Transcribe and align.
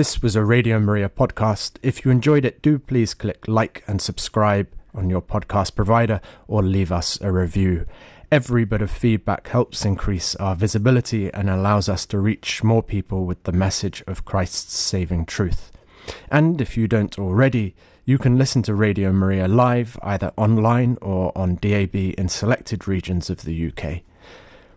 This 0.00 0.22
was 0.22 0.34
a 0.34 0.42
Radio 0.42 0.80
Maria 0.80 1.10
podcast. 1.10 1.76
If 1.82 2.06
you 2.06 2.10
enjoyed 2.10 2.46
it, 2.46 2.62
do 2.62 2.78
please 2.78 3.12
click 3.12 3.46
like 3.46 3.84
and 3.86 4.00
subscribe 4.00 4.66
on 4.94 5.10
your 5.10 5.20
podcast 5.20 5.74
provider 5.74 6.22
or 6.48 6.62
leave 6.62 6.90
us 6.90 7.20
a 7.20 7.30
review. 7.30 7.84
Every 8.32 8.64
bit 8.64 8.80
of 8.80 8.90
feedback 8.90 9.48
helps 9.48 9.84
increase 9.84 10.34
our 10.36 10.56
visibility 10.56 11.30
and 11.34 11.50
allows 11.50 11.86
us 11.90 12.06
to 12.06 12.18
reach 12.18 12.64
more 12.64 12.82
people 12.82 13.26
with 13.26 13.42
the 13.42 13.52
message 13.52 14.02
of 14.06 14.24
Christ's 14.24 14.74
saving 14.74 15.26
truth. 15.26 15.70
And 16.30 16.62
if 16.62 16.78
you 16.78 16.88
don't 16.88 17.18
already, 17.18 17.74
you 18.06 18.16
can 18.16 18.38
listen 18.38 18.62
to 18.62 18.74
Radio 18.74 19.12
Maria 19.12 19.48
live 19.48 19.98
either 20.02 20.32
online 20.38 20.96
or 21.02 21.30
on 21.36 21.56
DAB 21.56 21.94
in 21.94 22.30
selected 22.30 22.88
regions 22.88 23.28
of 23.28 23.42
the 23.42 23.68
UK. 23.68 24.00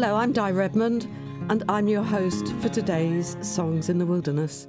Hello, 0.00 0.14
I'm 0.14 0.30
Di 0.30 0.52
Redmond, 0.52 1.08
and 1.50 1.64
I'm 1.68 1.88
your 1.88 2.04
host 2.04 2.52
for 2.60 2.68
today's 2.68 3.36
Songs 3.40 3.88
in 3.88 3.98
the 3.98 4.06
Wilderness. 4.06 4.68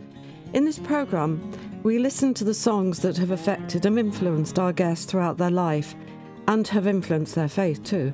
In 0.54 0.66
this 0.66 0.80
programme, 0.80 1.52
we 1.84 2.00
listen 2.00 2.34
to 2.34 2.44
the 2.44 2.56
songs 2.56 2.98
that 3.02 3.16
have 3.18 3.30
affected 3.30 3.86
and 3.86 4.00
influenced 4.00 4.58
our 4.58 4.74
guests 4.74 5.06
throughout 5.06 5.38
their 5.38 5.52
life 5.52 5.94
and 6.48 6.68
have 6.70 6.88
influenced 6.88 7.36
their 7.36 7.48
faith 7.48 7.84
too. 7.84 8.12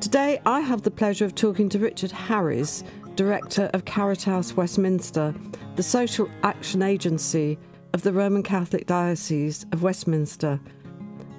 Today, 0.00 0.40
I 0.46 0.60
have 0.60 0.80
the 0.80 0.90
pleasure 0.90 1.26
of 1.26 1.34
talking 1.34 1.68
to 1.68 1.78
Richard 1.78 2.10
Harris, 2.10 2.84
Director 3.16 3.68
of 3.74 3.84
Caritas 3.84 4.56
Westminster, 4.56 5.34
the 5.76 5.82
social 5.82 6.26
action 6.42 6.80
agency 6.80 7.58
of 7.92 8.00
the 8.00 8.14
Roman 8.14 8.42
Catholic 8.42 8.86
Diocese 8.86 9.66
of 9.72 9.82
Westminster. 9.82 10.58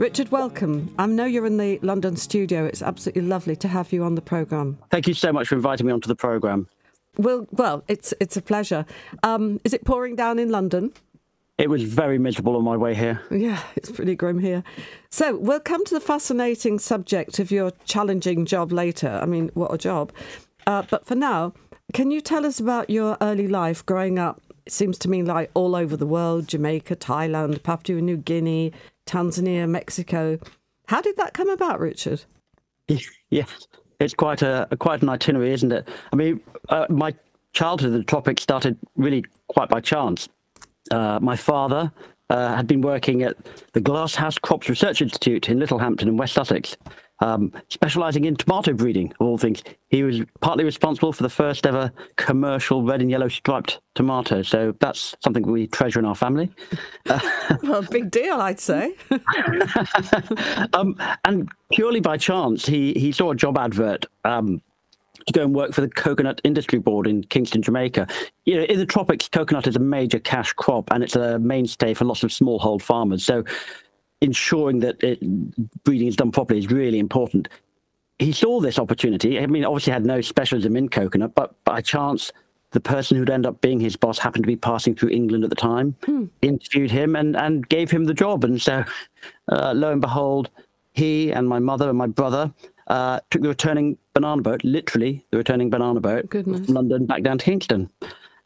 Richard, 0.02 0.32
welcome. 0.32 0.96
I 0.98 1.06
know 1.06 1.26
you're 1.26 1.46
in 1.46 1.58
the 1.58 1.78
London 1.84 2.16
studio. 2.16 2.66
It's 2.66 2.82
absolutely 2.82 3.22
lovely 3.22 3.56
to 3.58 3.68
have 3.68 3.94
you 3.94 4.04
on 4.04 4.16
the 4.16 4.22
programme. 4.22 4.80
Thank 4.90 5.08
you 5.08 5.14
so 5.14 5.32
much 5.32 5.48
for 5.48 5.54
inviting 5.54 5.86
me 5.86 5.94
onto 5.94 6.08
the 6.08 6.16
programme. 6.16 6.68
Well, 7.18 7.46
well, 7.52 7.84
it's 7.88 8.12
it's 8.20 8.36
a 8.36 8.42
pleasure. 8.42 8.84
Um, 9.22 9.62
is 9.64 9.76
it 9.76 9.86
pouring 9.86 10.16
down 10.16 10.40
in 10.40 10.50
London? 10.50 10.92
It 11.60 11.70
was 11.70 11.84
very 11.84 12.18
miserable 12.18 12.56
on 12.56 12.64
my 12.64 12.76
way 12.76 12.96
here. 12.96 13.22
Yeah, 13.30 13.62
it's 13.76 13.92
pretty 13.92 14.16
grim 14.16 14.40
here. 14.40 14.64
So 15.12 15.36
we'll 15.36 15.60
come 15.60 15.86
to 15.86 15.94
the 15.94 16.02
fascinating 16.02 16.80
subject 16.80 17.38
of 17.38 17.52
your 17.52 17.72
challenging 17.86 18.48
job 18.48 18.72
later. 18.72 19.20
I 19.22 19.28
mean, 19.28 19.52
what 19.54 19.72
a 19.72 19.78
job! 19.78 20.12
Uh, 20.66 20.82
but 20.90 21.06
for 21.06 21.14
now, 21.14 21.54
can 21.94 22.10
you 22.10 22.22
tell 22.22 22.48
us 22.48 22.60
about 22.60 22.90
your 22.90 23.18
early 23.22 23.48
life 23.48 23.86
growing 23.86 24.18
up? 24.18 24.42
It 24.66 24.74
seems 24.74 24.98
to 25.00 25.10
me 25.10 25.22
like 25.22 25.52
all 25.54 25.76
over 25.76 25.96
the 25.96 26.08
world: 26.08 26.48
Jamaica, 26.48 26.96
Thailand, 26.96 27.62
Papua 27.62 28.02
New 28.02 28.18
Guinea, 28.18 28.74
Tanzania, 29.06 29.68
Mexico. 29.68 30.40
How 30.88 31.02
did 31.02 31.18
that 31.18 31.34
come 31.34 31.50
about, 31.50 31.80
Richard? 31.80 32.24
Yeah, 33.30 33.46
it's 34.02 34.14
quite 34.14 34.42
a 34.42 34.68
quite 34.80 35.02
an 35.02 35.08
itinerary, 35.08 35.54
isn't 35.54 35.72
it? 35.72 35.88
I 36.12 36.18
mean, 36.18 36.42
uh, 36.68 36.86
my 36.90 37.14
childhood 37.54 37.94
in 37.94 37.98
the 37.98 38.04
tropics 38.04 38.44
started 38.44 38.78
really 38.98 39.24
quite 39.48 39.70
by 39.70 39.80
chance. 39.80 40.28
Uh, 40.92 41.18
my 41.22 41.38
father 41.38 41.94
uh, 42.30 42.56
had 42.56 42.68
been 42.68 42.82
working 42.82 43.24
at 43.24 43.38
the 43.74 43.80
Glasshouse 43.80 44.38
Crops 44.38 44.68
Research 44.68 45.02
Institute 45.02 45.50
in 45.50 45.60
Littlehampton 45.60 46.08
in 46.08 46.18
West 46.18 46.34
Sussex, 46.34 46.76
um, 47.22 47.54
specializing 47.70 48.26
in 48.26 48.36
tomato 48.36 48.74
breeding, 48.74 49.14
of 49.20 49.28
all 49.28 49.38
things. 49.38 49.64
He 49.90 50.04
was 50.04 50.22
partly 50.42 50.64
responsible 50.64 51.14
for 51.14 51.24
the 51.24 51.30
first 51.30 51.66
ever 51.66 51.92
commercial 52.18 52.84
red 52.84 53.02
and 53.02 53.10
yellow 53.10 53.30
striped 53.30 53.80
tomato. 53.96 54.42
So 54.42 54.76
that's 54.80 55.16
something 55.24 55.44
we 55.44 55.68
treasure 55.68 56.00
in 56.00 56.06
our 56.06 56.16
family. 56.16 56.52
well, 57.64 57.84
big 57.84 58.12
deal, 58.12 58.42
I'd 58.42 58.60
say. 58.60 58.96
um, 60.74 60.96
and 61.24 61.50
purely 61.72 62.00
by 62.00 62.18
chance, 62.18 62.66
he, 62.66 62.94
he 62.94 63.12
saw 63.12 63.32
a 63.32 63.36
job 63.36 63.58
advert. 63.58 64.06
Um, 64.26 64.62
to 65.28 65.34
go 65.34 65.44
and 65.44 65.54
work 65.54 65.72
for 65.72 65.82
the 65.82 65.90
Coconut 65.90 66.42
Industry 66.44 66.80
Board 66.80 67.06
in 67.06 67.24
Kingston, 67.26 67.62
Jamaica. 67.62 68.08
You 68.46 68.56
know, 68.56 68.64
in 68.64 68.80
the 68.80 68.88
tropics, 68.88 69.30
coconut 69.30 69.68
is 69.68 69.76
a 69.76 69.80
major 69.80 70.18
cash 70.18 70.52
crop 70.54 70.92
and 70.92 71.04
it's 71.04 71.16
a 71.16 71.38
mainstay 71.38 71.94
for 71.94 72.06
lots 72.06 72.24
of 72.24 72.32
smallhold 72.32 72.82
farmers. 72.82 73.24
So 73.24 73.44
ensuring 74.22 74.80
that 74.80 75.02
it, 75.04 75.20
breeding 75.84 76.08
is 76.08 76.16
done 76.16 76.32
properly 76.32 76.60
is 76.60 76.70
really 76.70 77.00
important. 77.00 77.50
He 78.20 78.32
saw 78.32 78.60
this 78.62 78.78
opportunity. 78.78 79.40
I 79.40 79.48
mean, 79.48 79.66
obviously 79.66 79.94
had 79.94 80.06
no 80.06 80.22
specialism 80.22 80.76
in 80.76 80.90
coconut, 80.90 81.34
but 81.34 81.64
by 81.64 81.82
chance, 81.82 82.32
the 82.72 82.80
person 82.80 83.18
who'd 83.18 83.30
end 83.30 83.46
up 83.46 83.60
being 83.62 83.80
his 83.80 83.96
boss 83.96 84.18
happened 84.18 84.44
to 84.44 84.48
be 84.48 84.56
passing 84.56 84.96
through 84.96 85.10
England 85.10 85.44
at 85.44 85.50
the 85.50 85.56
time, 85.56 85.96
hmm. 86.06 86.26
interviewed 86.42 86.92
him 86.92 87.16
and, 87.16 87.36
and 87.36 87.68
gave 87.68 87.92
him 87.92 88.06
the 88.06 88.14
job. 88.14 88.44
And 88.44 88.62
so, 88.62 88.86
uh, 89.52 89.74
lo 89.76 89.92
and 89.92 90.02
behold, 90.02 90.50
he 90.94 91.32
and 91.32 91.48
my 91.48 91.60
mother 91.60 91.90
and 91.90 91.98
my 91.98 92.08
brother 92.08 92.54
uh, 92.88 93.20
took 93.30 93.42
the 93.42 93.50
returning 93.50 93.98
banana 94.14 94.42
boat, 94.42 94.64
literally 94.64 95.26
the 95.32 95.38
returning 95.38 95.70
banana 95.70 96.00
boat, 96.00 96.30
Goodness. 96.30 96.66
from 96.66 96.76
London 96.76 97.06
back 97.06 97.24
down 97.24 97.38
to 97.40 97.46
Kingston. 97.46 97.90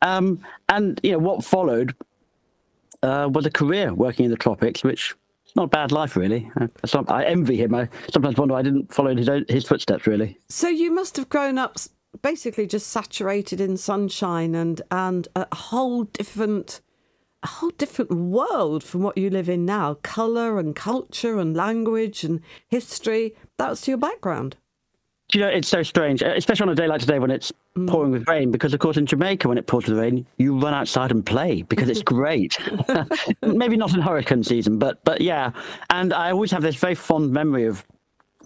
Um, 0.02 0.40
and 0.70 1.00
you 1.04 1.14
know 1.14 1.20
what 1.20 1.44
followed 1.44 1.96
uh, 3.04 3.30
was 3.32 3.46
a 3.46 3.52
career 3.52 3.94
working 3.94 4.26
in 4.26 4.32
the 4.32 4.38
tropics, 4.38 4.84
which 4.84 5.16
not 5.56 5.64
a 5.66 5.68
bad 5.68 5.92
life 5.92 6.16
really. 6.16 6.52
Uh, 6.60 6.68
I, 7.08 7.22
I 7.22 7.26
envy 7.26 7.58
him. 7.58 7.74
I 7.74 7.90
sometimes 8.12 8.38
wonder 8.38 8.56
I 8.56 8.62
didn't 8.62 8.94
follow 8.94 9.16
his 9.16 9.30
own, 9.30 9.46
his 9.48 9.66
footsteps 9.66 10.08
really. 10.08 10.38
So 10.50 10.68
you 10.68 10.92
must 10.92 11.18
have 11.18 11.30
grown 11.30 11.58
up 11.58 11.78
basically 12.22 12.68
just 12.68 12.88
saturated 12.88 13.60
in 13.60 13.78
sunshine 13.78 14.56
and 14.56 14.82
and 14.92 15.28
a 15.36 15.54
whole 15.54 16.06
different 16.06 16.82
a 17.44 17.48
whole 17.48 17.72
different 17.72 18.12
world 18.12 18.84
from 18.84 19.02
what 19.02 19.18
you 19.18 19.30
live 19.30 19.48
in 19.48 19.66
now. 19.66 19.96
Color 19.96 20.60
and 20.60 20.76
culture 20.76 21.40
and 21.40 21.56
language 21.56 22.24
and 22.24 22.42
history. 22.68 23.36
That's 23.58 23.88
your 23.88 23.98
background. 23.98 24.58
You 25.34 25.42
know, 25.42 25.48
it's 25.48 25.68
so 25.68 25.84
strange, 25.84 26.22
especially 26.22 26.64
on 26.64 26.70
a 26.70 26.76
day 26.76 26.88
like 26.88 27.02
today 27.02 27.20
when 27.20 27.32
it's. 27.32 27.52
Mm. 27.78 27.90
pouring 27.90 28.12
with 28.12 28.28
rain. 28.30 28.52
Because 28.52 28.74
of 28.74 28.80
course, 28.80 28.96
in 28.96 29.06
Jamaica, 29.06 29.50
when 29.50 29.58
it 29.58 29.68
pours 29.68 29.88
with 29.88 29.98
rain, 30.00 30.26
you 30.38 30.58
run 30.58 30.74
outside 30.74 31.12
and 31.12 31.26
play 31.26 31.62
because 31.64 31.90
it's 31.90 32.02
great. 32.16 32.58
Maybe 33.42 33.76
not 33.76 33.94
in 33.94 34.02
hurricane 34.02 34.46
season, 34.46 34.80
but 34.80 35.04
but 35.04 35.20
yeah. 35.20 35.52
And 35.90 36.14
I 36.14 36.32
always 36.32 36.52
have 36.52 36.62
this 36.62 36.78
very 36.78 36.96
fond 36.96 37.32
memory 37.32 37.66
of 37.66 37.84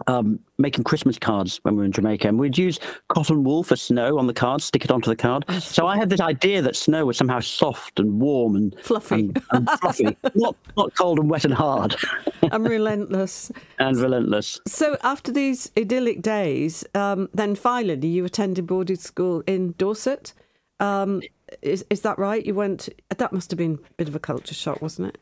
um, 0.06 0.40
making 0.58 0.84
Christmas 0.84 1.18
cards 1.18 1.60
when 1.62 1.74
we 1.74 1.78
were 1.80 1.84
in 1.84 1.92
Jamaica, 1.92 2.28
and 2.28 2.38
we'd 2.38 2.58
use 2.58 2.78
cotton 3.08 3.44
wool 3.44 3.62
for 3.62 3.76
snow 3.76 4.18
on 4.18 4.26
the 4.26 4.34
card, 4.34 4.62
stick 4.62 4.84
it 4.84 4.90
onto 4.90 5.10
the 5.10 5.16
card. 5.16 5.44
So 5.60 5.86
I 5.86 5.96
had 5.96 6.10
this 6.10 6.20
idea 6.20 6.62
that 6.62 6.76
snow 6.76 7.06
was 7.06 7.16
somehow 7.16 7.40
soft 7.40 7.98
and 7.98 8.20
warm 8.20 8.56
and 8.56 8.76
fluffy, 8.80 9.14
and, 9.14 9.42
and 9.52 9.70
fluffy, 9.80 10.16
not 10.34 10.56
not 10.76 10.94
cold 10.96 11.18
and 11.18 11.30
wet 11.30 11.44
and 11.44 11.54
hard, 11.54 11.96
and 12.42 12.68
relentless, 12.68 13.52
and 13.78 13.96
relentless. 13.96 14.60
So 14.66 14.96
after 15.02 15.32
these 15.32 15.70
idyllic 15.76 16.22
days, 16.22 16.84
um, 16.94 17.28
then 17.34 17.54
finally 17.54 18.08
you 18.08 18.24
attended 18.24 18.66
boarding 18.66 18.96
school 18.96 19.42
in 19.46 19.74
Dorset. 19.78 20.32
Um, 20.78 21.22
is 21.62 21.84
is 21.90 22.02
that 22.02 22.18
right? 22.18 22.44
You 22.44 22.54
went. 22.54 22.88
That 23.16 23.32
must 23.32 23.50
have 23.50 23.58
been 23.58 23.74
a 23.74 23.94
bit 23.94 24.08
of 24.08 24.14
a 24.14 24.20
culture 24.20 24.54
shock, 24.54 24.80
wasn't 24.80 25.08
it? 25.08 25.18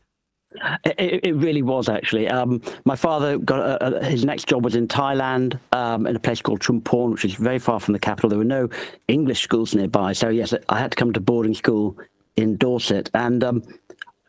It, 0.83 1.25
it, 1.25 1.35
really 1.35 1.61
was 1.61 1.89
actually. 1.89 2.27
Um, 2.27 2.61
my 2.83 2.95
father 2.95 3.37
got 3.37 3.59
a, 3.59 3.97
a, 3.99 4.03
his 4.03 4.25
next 4.25 4.47
job 4.47 4.63
was 4.63 4.75
in 4.75 4.87
Thailand, 4.87 5.59
um, 5.73 6.07
in 6.07 6.15
a 6.15 6.19
place 6.19 6.41
called 6.41 6.59
Chumphon, 6.59 7.11
which 7.11 7.23
is 7.23 7.35
very 7.35 7.59
far 7.59 7.79
from 7.79 7.93
the 7.93 7.99
capital. 7.99 8.29
There 8.29 8.39
were 8.39 8.45
no 8.45 8.67
English 9.07 9.41
schools 9.41 9.75
nearby, 9.75 10.13
so 10.13 10.29
yes, 10.29 10.53
I 10.67 10.79
had 10.79 10.91
to 10.91 10.95
come 10.97 11.13
to 11.13 11.19
boarding 11.19 11.53
school 11.53 11.97
in 12.35 12.57
Dorset, 12.57 13.11
and 13.13 13.43
um, 13.43 13.63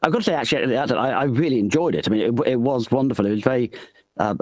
I've 0.02 0.12
got 0.12 0.18
to 0.18 0.24
say, 0.24 0.34
actually, 0.34 0.76
I, 0.76 0.84
I, 0.84 1.24
really 1.24 1.58
enjoyed 1.58 1.94
it. 1.94 2.06
I 2.06 2.10
mean, 2.10 2.20
it, 2.20 2.48
it, 2.48 2.60
was 2.60 2.90
wonderful. 2.90 3.26
It 3.26 3.30
was 3.30 3.42
very. 3.42 3.70
Uh, 4.18 4.34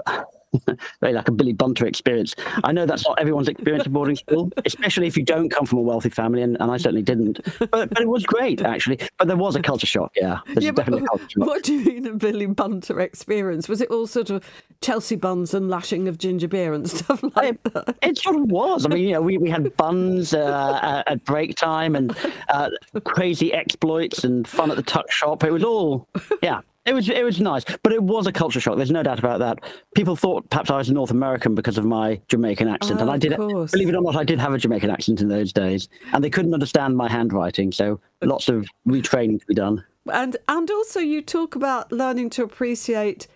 very 1.01 1.13
like 1.13 1.27
a 1.27 1.31
Billy 1.31 1.53
Bunter 1.53 1.85
experience. 1.85 2.35
I 2.63 2.71
know 2.71 2.85
that's 2.85 3.05
not 3.05 3.19
everyone's 3.19 3.47
experience 3.47 3.85
of 3.85 3.93
boarding 3.93 4.15
school, 4.15 4.51
especially 4.65 5.07
if 5.07 5.15
you 5.17 5.23
don't 5.23 5.49
come 5.49 5.65
from 5.65 5.79
a 5.79 5.81
wealthy 5.81 6.09
family, 6.09 6.41
and, 6.41 6.57
and 6.59 6.71
I 6.71 6.77
certainly 6.77 7.01
didn't. 7.03 7.39
But, 7.59 7.89
but 7.89 7.99
it 7.99 8.07
was 8.09 8.25
great, 8.25 8.61
actually. 8.61 8.99
But 9.17 9.27
there 9.27 9.37
was 9.37 9.55
a 9.55 9.61
culture 9.61 9.87
shock, 9.87 10.11
yeah. 10.15 10.39
There's 10.47 10.65
Yeah, 10.65 10.71
definitely 10.71 11.03
a 11.05 11.07
culture 11.07 11.29
shock. 11.29 11.47
what 11.47 11.63
do 11.63 11.73
you 11.73 11.85
mean 11.85 12.07
a 12.07 12.13
Billy 12.13 12.47
Bunter 12.47 12.99
experience? 12.99 13.69
Was 13.69 13.81
it 13.81 13.89
all 13.89 14.07
sort 14.07 14.29
of 14.29 14.43
Chelsea 14.81 15.15
buns 15.15 15.53
and 15.53 15.69
lashing 15.69 16.07
of 16.07 16.17
ginger 16.17 16.47
beer 16.47 16.73
and 16.73 16.89
stuff 16.99 17.21
like 17.35 17.61
that? 17.63 17.95
It 18.01 18.17
sort 18.17 18.35
of 18.35 18.43
was. 18.49 18.85
I 18.85 18.89
mean, 18.89 19.03
you 19.03 19.11
know, 19.11 19.21
we, 19.21 19.37
we 19.37 19.49
had 19.49 19.75
buns 19.77 20.33
uh, 20.33 21.03
at 21.05 21.23
break 21.25 21.55
time 21.55 21.95
and 21.95 22.15
uh, 22.49 22.69
crazy 23.03 23.53
exploits 23.53 24.23
and 24.23 24.47
fun 24.47 24.71
at 24.71 24.77
the 24.77 24.83
tuck 24.83 25.11
shop. 25.11 25.43
It 25.43 25.51
was 25.51 25.63
all, 25.63 26.07
yeah. 26.41 26.61
It 26.89 26.93
was 26.95 27.07
it 27.07 27.23
was 27.23 27.39
nice, 27.39 27.63
but 27.83 27.93
it 27.93 28.01
was 28.01 28.25
a 28.25 28.31
culture 28.31 28.59
shock. 28.59 28.75
There's 28.77 28.89
no 28.89 29.03
doubt 29.03 29.19
about 29.19 29.37
that. 29.39 29.59
People 29.93 30.15
thought 30.15 30.49
perhaps 30.49 30.71
I 30.71 30.77
was 30.77 30.89
North 30.89 31.11
American 31.11 31.53
because 31.53 31.77
of 31.77 31.85
my 31.85 32.19
Jamaican 32.29 32.67
accent, 32.67 32.99
Oh, 32.99 33.03
and 33.03 33.11
I 33.11 33.17
did. 33.17 33.35
course. 33.37 33.71
Believe 33.71 33.89
it 33.89 33.95
or 33.95 34.01
not, 34.01 34.15
I 34.15 34.23
did 34.23 34.39
have 34.39 34.53
a 34.53 34.57
Jamaican 34.57 34.89
accent 34.89 35.21
in 35.21 35.27
those 35.27 35.53
days, 35.53 35.87
and 36.13 36.23
they 36.23 36.31
couldn't 36.31 36.53
understand 36.53 36.97
my 36.97 37.07
handwriting. 37.07 37.71
So 37.71 37.99
lots 38.23 38.49
of 38.49 38.67
retraining 38.87 39.39
to 39.39 39.45
be 39.45 39.53
done. 39.53 39.85
And 40.11 40.35
and 40.47 40.71
also 40.71 40.99
you 40.99 41.21
talk 41.21 41.55
about 41.55 41.91
learning 41.91 42.31
to 42.31 42.43
appreciate 42.43 43.27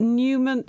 Newman. 0.00 0.64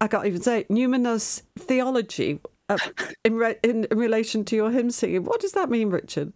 I 0.00 0.06
can't 0.06 0.26
even 0.26 0.40
say 0.40 0.60
it, 0.60 0.68
numinous 0.68 1.42
theology 1.58 2.38
uh, 2.68 2.78
in, 3.24 3.34
re, 3.34 3.56
in 3.64 3.86
in 3.90 3.98
relation 3.98 4.44
to 4.44 4.54
your 4.54 4.70
hymn 4.70 4.92
singing. 4.92 5.24
What 5.24 5.40
does 5.40 5.52
that 5.52 5.68
mean, 5.70 5.90
Richard? 5.90 6.32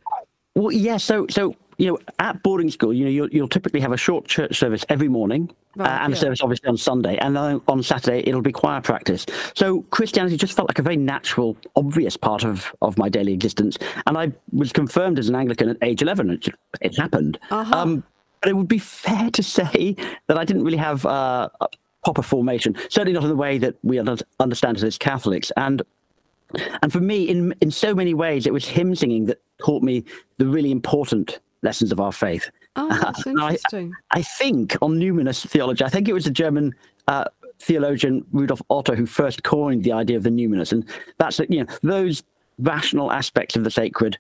Well, 0.56 0.72
yeah. 0.72 0.98
So, 0.98 1.26
so 1.30 1.54
you 1.78 1.86
know, 1.86 1.98
at 2.18 2.42
boarding 2.42 2.70
school, 2.70 2.92
you 2.92 3.04
know, 3.04 3.10
you'll, 3.10 3.28
you'll 3.30 3.48
typically 3.48 3.80
have 3.80 3.92
a 3.92 3.96
short 3.96 4.26
church 4.26 4.58
service 4.58 4.84
every 4.88 5.08
morning, 5.08 5.50
Right, 5.76 5.88
uh, 5.88 6.04
and 6.04 6.12
a 6.12 6.16
service 6.16 6.40
obviously 6.40 6.68
on 6.68 6.76
Sunday, 6.76 7.16
and 7.18 7.36
then 7.36 7.60
on 7.66 7.82
Saturday 7.82 8.22
it'll 8.26 8.42
be 8.42 8.52
choir 8.52 8.80
practice. 8.80 9.26
So 9.54 9.82
Christianity 9.90 10.36
just 10.36 10.54
felt 10.54 10.68
like 10.68 10.78
a 10.78 10.82
very 10.82 10.96
natural, 10.96 11.56
obvious 11.74 12.16
part 12.16 12.44
of 12.44 12.74
of 12.80 12.96
my 12.96 13.08
daily 13.08 13.32
existence, 13.32 13.76
and 14.06 14.16
I 14.16 14.32
was 14.52 14.72
confirmed 14.72 15.18
as 15.18 15.28
an 15.28 15.34
Anglican 15.34 15.68
at 15.68 15.76
age 15.82 16.02
eleven. 16.02 16.30
It, 16.30 16.48
it 16.80 16.96
happened. 16.96 17.38
Uh-huh. 17.50 17.74
Um, 17.74 18.04
but 18.40 18.50
it 18.50 18.56
would 18.56 18.68
be 18.68 18.78
fair 18.78 19.30
to 19.30 19.42
say 19.42 19.96
that 20.26 20.36
I 20.36 20.44
didn't 20.44 20.64
really 20.64 20.76
have 20.76 21.04
uh, 21.06 21.48
a 21.60 21.68
proper 22.04 22.22
formation, 22.22 22.76
certainly 22.90 23.14
not 23.14 23.22
in 23.22 23.30
the 23.30 23.36
way 23.36 23.58
that 23.58 23.74
we 23.82 23.98
understand 23.98 24.76
it 24.76 24.82
as 24.82 24.98
Catholics, 24.98 25.50
and 25.56 25.82
and 26.82 26.92
for 26.92 27.00
me, 27.00 27.24
in 27.24 27.54
in 27.60 27.70
so 27.70 27.94
many 27.94 28.14
ways, 28.14 28.46
it 28.46 28.52
was 28.52 28.66
hymn 28.66 28.94
singing 28.94 29.26
that 29.26 29.40
taught 29.58 29.82
me 29.82 30.04
the 30.38 30.46
really 30.46 30.70
important 30.70 31.40
lessons 31.64 31.90
of 31.90 31.98
our 31.98 32.12
faith. 32.12 32.50
Oh, 32.76 32.88
that's 33.02 33.26
Now, 33.26 33.46
I- 33.46 33.50
interesting. 33.50 33.92
I 34.12 34.22
think 34.22 34.76
on 34.82 34.98
numinous 35.00 35.44
theology, 35.46 35.84
I 35.84 35.88
think 35.88 36.08
it 36.08 36.12
was 36.12 36.24
the 36.24 36.30
German 36.30 36.74
uh, 37.08 37.24
theologian 37.58 38.24
Rudolf 38.32 38.62
Otto 38.70 38.94
who 38.94 39.06
first 39.06 39.42
coined 39.42 39.82
the 39.84 39.92
idea 39.92 40.16
of 40.16 40.22
the 40.22 40.30
numinous, 40.30 40.70
and 40.72 40.84
that's 41.18 41.38
you 41.48 41.64
know 41.64 41.66
those 41.82 42.22
rational 42.58 43.10
aspects 43.10 43.56
of 43.56 43.64
the 43.64 43.70
sacred. 43.70 44.16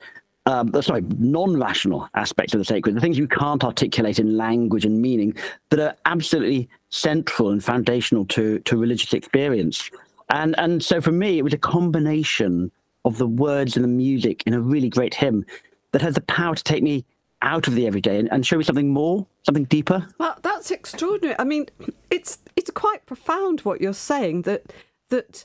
Um, 0.46 0.72
uh, 0.74 0.82
sorry, 0.82 1.00
non-rational 1.18 2.06
aspects 2.14 2.52
of 2.52 2.58
the 2.58 2.66
sacred, 2.66 2.94
the 2.94 3.00
things 3.00 3.16
you 3.16 3.26
can't 3.26 3.64
articulate 3.64 4.18
in 4.18 4.36
language 4.36 4.84
and 4.84 5.00
meaning, 5.00 5.34
that 5.70 5.80
are 5.80 5.94
absolutely 6.04 6.68
central 6.90 7.48
and 7.50 7.64
foundational 7.64 8.26
to 8.26 8.58
to 8.60 8.76
religious 8.76 9.14
experience. 9.14 9.90
And 10.28 10.54
and 10.58 10.82
so 10.84 11.00
for 11.00 11.12
me, 11.12 11.38
it 11.38 11.42
was 11.44 11.54
a 11.54 11.58
combination 11.58 12.70
of 13.06 13.16
the 13.16 13.26
words 13.26 13.74
and 13.76 13.84
the 13.84 13.88
music 13.88 14.42
in 14.46 14.52
a 14.52 14.60
really 14.60 14.90
great 14.90 15.14
hymn 15.14 15.46
that 15.92 16.02
has 16.02 16.14
the 16.14 16.20
power 16.22 16.54
to 16.54 16.62
take 16.62 16.82
me 16.82 17.04
out 17.42 17.68
of 17.68 17.74
the 17.74 17.86
everyday 17.86 18.18
and, 18.18 18.30
and 18.32 18.46
show 18.46 18.56
me 18.56 18.64
something 18.64 18.88
more, 18.88 19.26
something 19.44 19.64
deeper. 19.64 20.08
Well, 20.18 20.38
that's 20.42 20.70
extraordinary. 20.70 21.36
I 21.38 21.44
mean, 21.44 21.66
it's 22.10 22.38
it's 22.56 22.70
quite 22.70 23.06
profound 23.06 23.60
what 23.60 23.80
you're 23.80 23.92
saying 23.92 24.42
that 24.42 24.72
that 25.10 25.44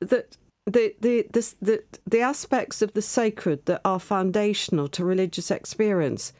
that 0.00 0.36
the 0.66 0.94
the 1.00 1.26
the 1.32 1.54
the, 1.60 1.82
the 2.06 2.20
aspects 2.20 2.82
of 2.82 2.92
the 2.92 3.02
sacred 3.02 3.66
that 3.66 3.80
are 3.84 4.00
foundational 4.00 4.88
to 4.88 5.04
religious 5.04 5.50
experience. 5.50 6.32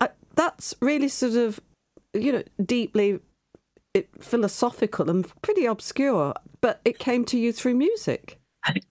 Uh, 0.00 0.08
that's 0.34 0.74
really 0.80 1.08
sort 1.08 1.34
of 1.34 1.60
you 2.12 2.32
know 2.32 2.42
deeply 2.64 3.20
it, 3.94 4.08
philosophical 4.20 5.08
and 5.08 5.26
pretty 5.42 5.66
obscure, 5.66 6.34
but 6.60 6.80
it 6.84 6.98
came 6.98 7.24
to 7.26 7.38
you 7.38 7.52
through 7.52 7.74
music. 7.74 8.38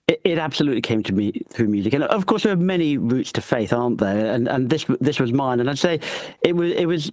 It, 0.06 0.20
it 0.24 0.38
absolutely 0.38 0.82
came 0.82 1.02
to 1.02 1.12
me 1.12 1.42
through 1.48 1.68
music, 1.68 1.94
and 1.94 2.04
of 2.04 2.26
course 2.26 2.44
there 2.44 2.52
are 2.52 2.56
many 2.56 2.96
routes 2.96 3.32
to 3.32 3.40
faith, 3.40 3.72
aren't 3.72 3.98
there? 3.98 4.32
And 4.32 4.46
and 4.48 4.70
this 4.70 4.86
this 5.00 5.18
was 5.18 5.32
mine, 5.32 5.60
and 5.60 5.68
I'd 5.68 5.78
say 5.78 6.00
it 6.42 6.54
was 6.54 6.72
it 6.72 6.86
was 6.86 7.12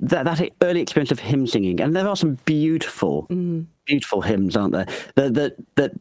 that 0.00 0.24
that 0.24 0.50
early 0.62 0.80
experience 0.80 1.10
of 1.10 1.18
hymn 1.18 1.46
singing, 1.46 1.80
and 1.80 1.94
there 1.94 2.08
are 2.08 2.16
some 2.16 2.38
beautiful, 2.44 3.26
mm. 3.28 3.66
beautiful 3.84 4.22
hymns, 4.22 4.56
aren't 4.56 4.72
there? 4.72 4.86
That 5.16 5.34
that 5.34 5.56
that 5.76 5.92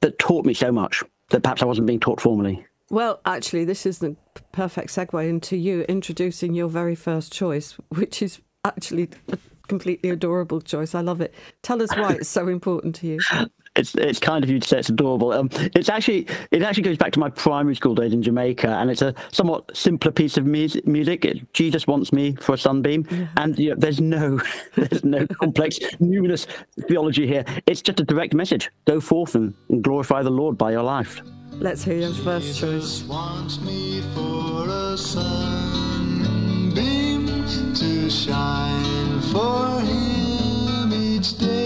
that 0.00 0.18
taught 0.18 0.44
me 0.44 0.54
so 0.54 0.70
much 0.70 1.02
that 1.30 1.42
perhaps 1.42 1.62
I 1.62 1.66
wasn't 1.66 1.86
being 1.86 2.00
taught 2.00 2.20
formally. 2.20 2.64
Well, 2.90 3.20
actually, 3.26 3.64
this 3.64 3.84
is 3.84 3.98
the 3.98 4.16
perfect 4.52 4.90
segue 4.90 5.28
into 5.28 5.56
you 5.56 5.82
introducing 5.82 6.54
your 6.54 6.68
very 6.68 6.94
first 6.94 7.32
choice, 7.32 7.72
which 7.88 8.22
is 8.22 8.40
actually 8.64 9.10
a 9.30 9.38
completely 9.66 10.10
adorable 10.10 10.60
choice. 10.60 10.94
I 10.94 11.00
love 11.00 11.20
it. 11.20 11.34
Tell 11.62 11.82
us 11.82 11.94
why 11.94 12.14
it's 12.14 12.28
so 12.28 12.48
important 12.48 12.94
to 12.96 13.06
you. 13.06 13.20
It's 13.78 13.94
it's 13.94 14.18
kind 14.18 14.44
of 14.44 14.50
you 14.50 14.58
to 14.60 14.68
say 14.68 14.78
it's 14.80 14.88
adorable. 14.88 15.32
Um, 15.32 15.48
it's 15.74 15.88
actually 15.88 16.26
it 16.50 16.62
actually 16.62 16.82
goes 16.82 16.96
back 16.98 17.12
to 17.12 17.20
my 17.20 17.30
primary 17.30 17.76
school 17.76 17.94
days 17.94 18.12
in 18.12 18.22
Jamaica, 18.22 18.68
and 18.68 18.90
it's 18.90 19.02
a 19.02 19.14
somewhat 19.32 19.74
simpler 19.76 20.10
piece 20.12 20.36
of 20.36 20.44
music. 20.44 20.86
music. 20.86 21.24
It- 21.24 21.52
Jesus 21.52 21.86
wants 21.86 22.12
me 22.12 22.34
for 22.36 22.54
a 22.54 22.58
sunbeam, 22.58 23.06
and 23.36 23.58
you 23.58 23.70
know, 23.70 23.76
there's 23.76 24.00
no 24.00 24.40
there's 24.76 25.04
no 25.04 25.26
complex 25.40 25.78
numinous 26.00 26.46
theology 26.88 27.26
here. 27.26 27.44
It's 27.66 27.80
just 27.80 28.00
a 28.00 28.04
direct 28.04 28.34
message: 28.34 28.70
go 28.86 29.00
forth 29.00 29.34
and, 29.34 29.54
and 29.68 29.82
glorify 29.82 30.22
the 30.22 30.30
Lord 30.30 30.58
by 30.58 30.72
your 30.72 30.82
life. 30.82 31.20
Let's 31.52 31.82
hear 31.84 31.98
your 31.98 32.12
first 32.14 32.58
choice. 32.60 32.98
Jesus 32.98 33.08
wants 33.08 33.60
me 33.60 34.02
for 34.14 34.68
a 34.68 34.96
sunbeam 34.98 37.26
to 37.74 38.10
shine 38.10 39.20
for 39.32 39.80
him 39.80 40.92
each 40.92 41.38
day. 41.38 41.57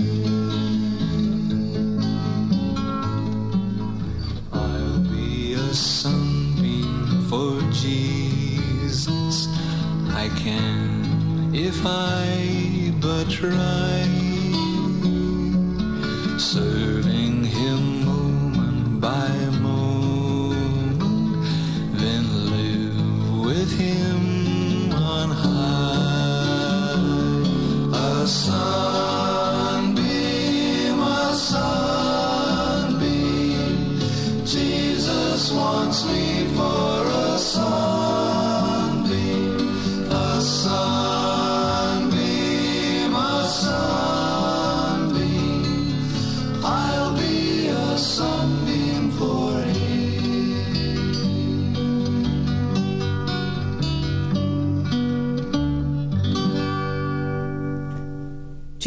I'll 4.52 4.98
be 5.10 5.54
a 5.54 5.74
sunbeam 5.74 7.24
for 7.30 7.60
Jesus. 7.70 9.48
I 10.24 10.28
can 10.42 11.54
if 11.54 11.80
I 11.84 12.92
but 13.00 13.30
try. 13.30 14.05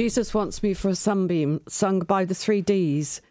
Jesus 0.10 0.34
Wants 0.34 0.64
Me 0.64 0.74
for 0.74 0.90
a 0.90 0.96
Sunbeam, 0.96 1.62
sung 1.68 2.00
by 2.00 2.26
the 2.26 2.34
three 2.34 2.62
Ds. 2.62 3.22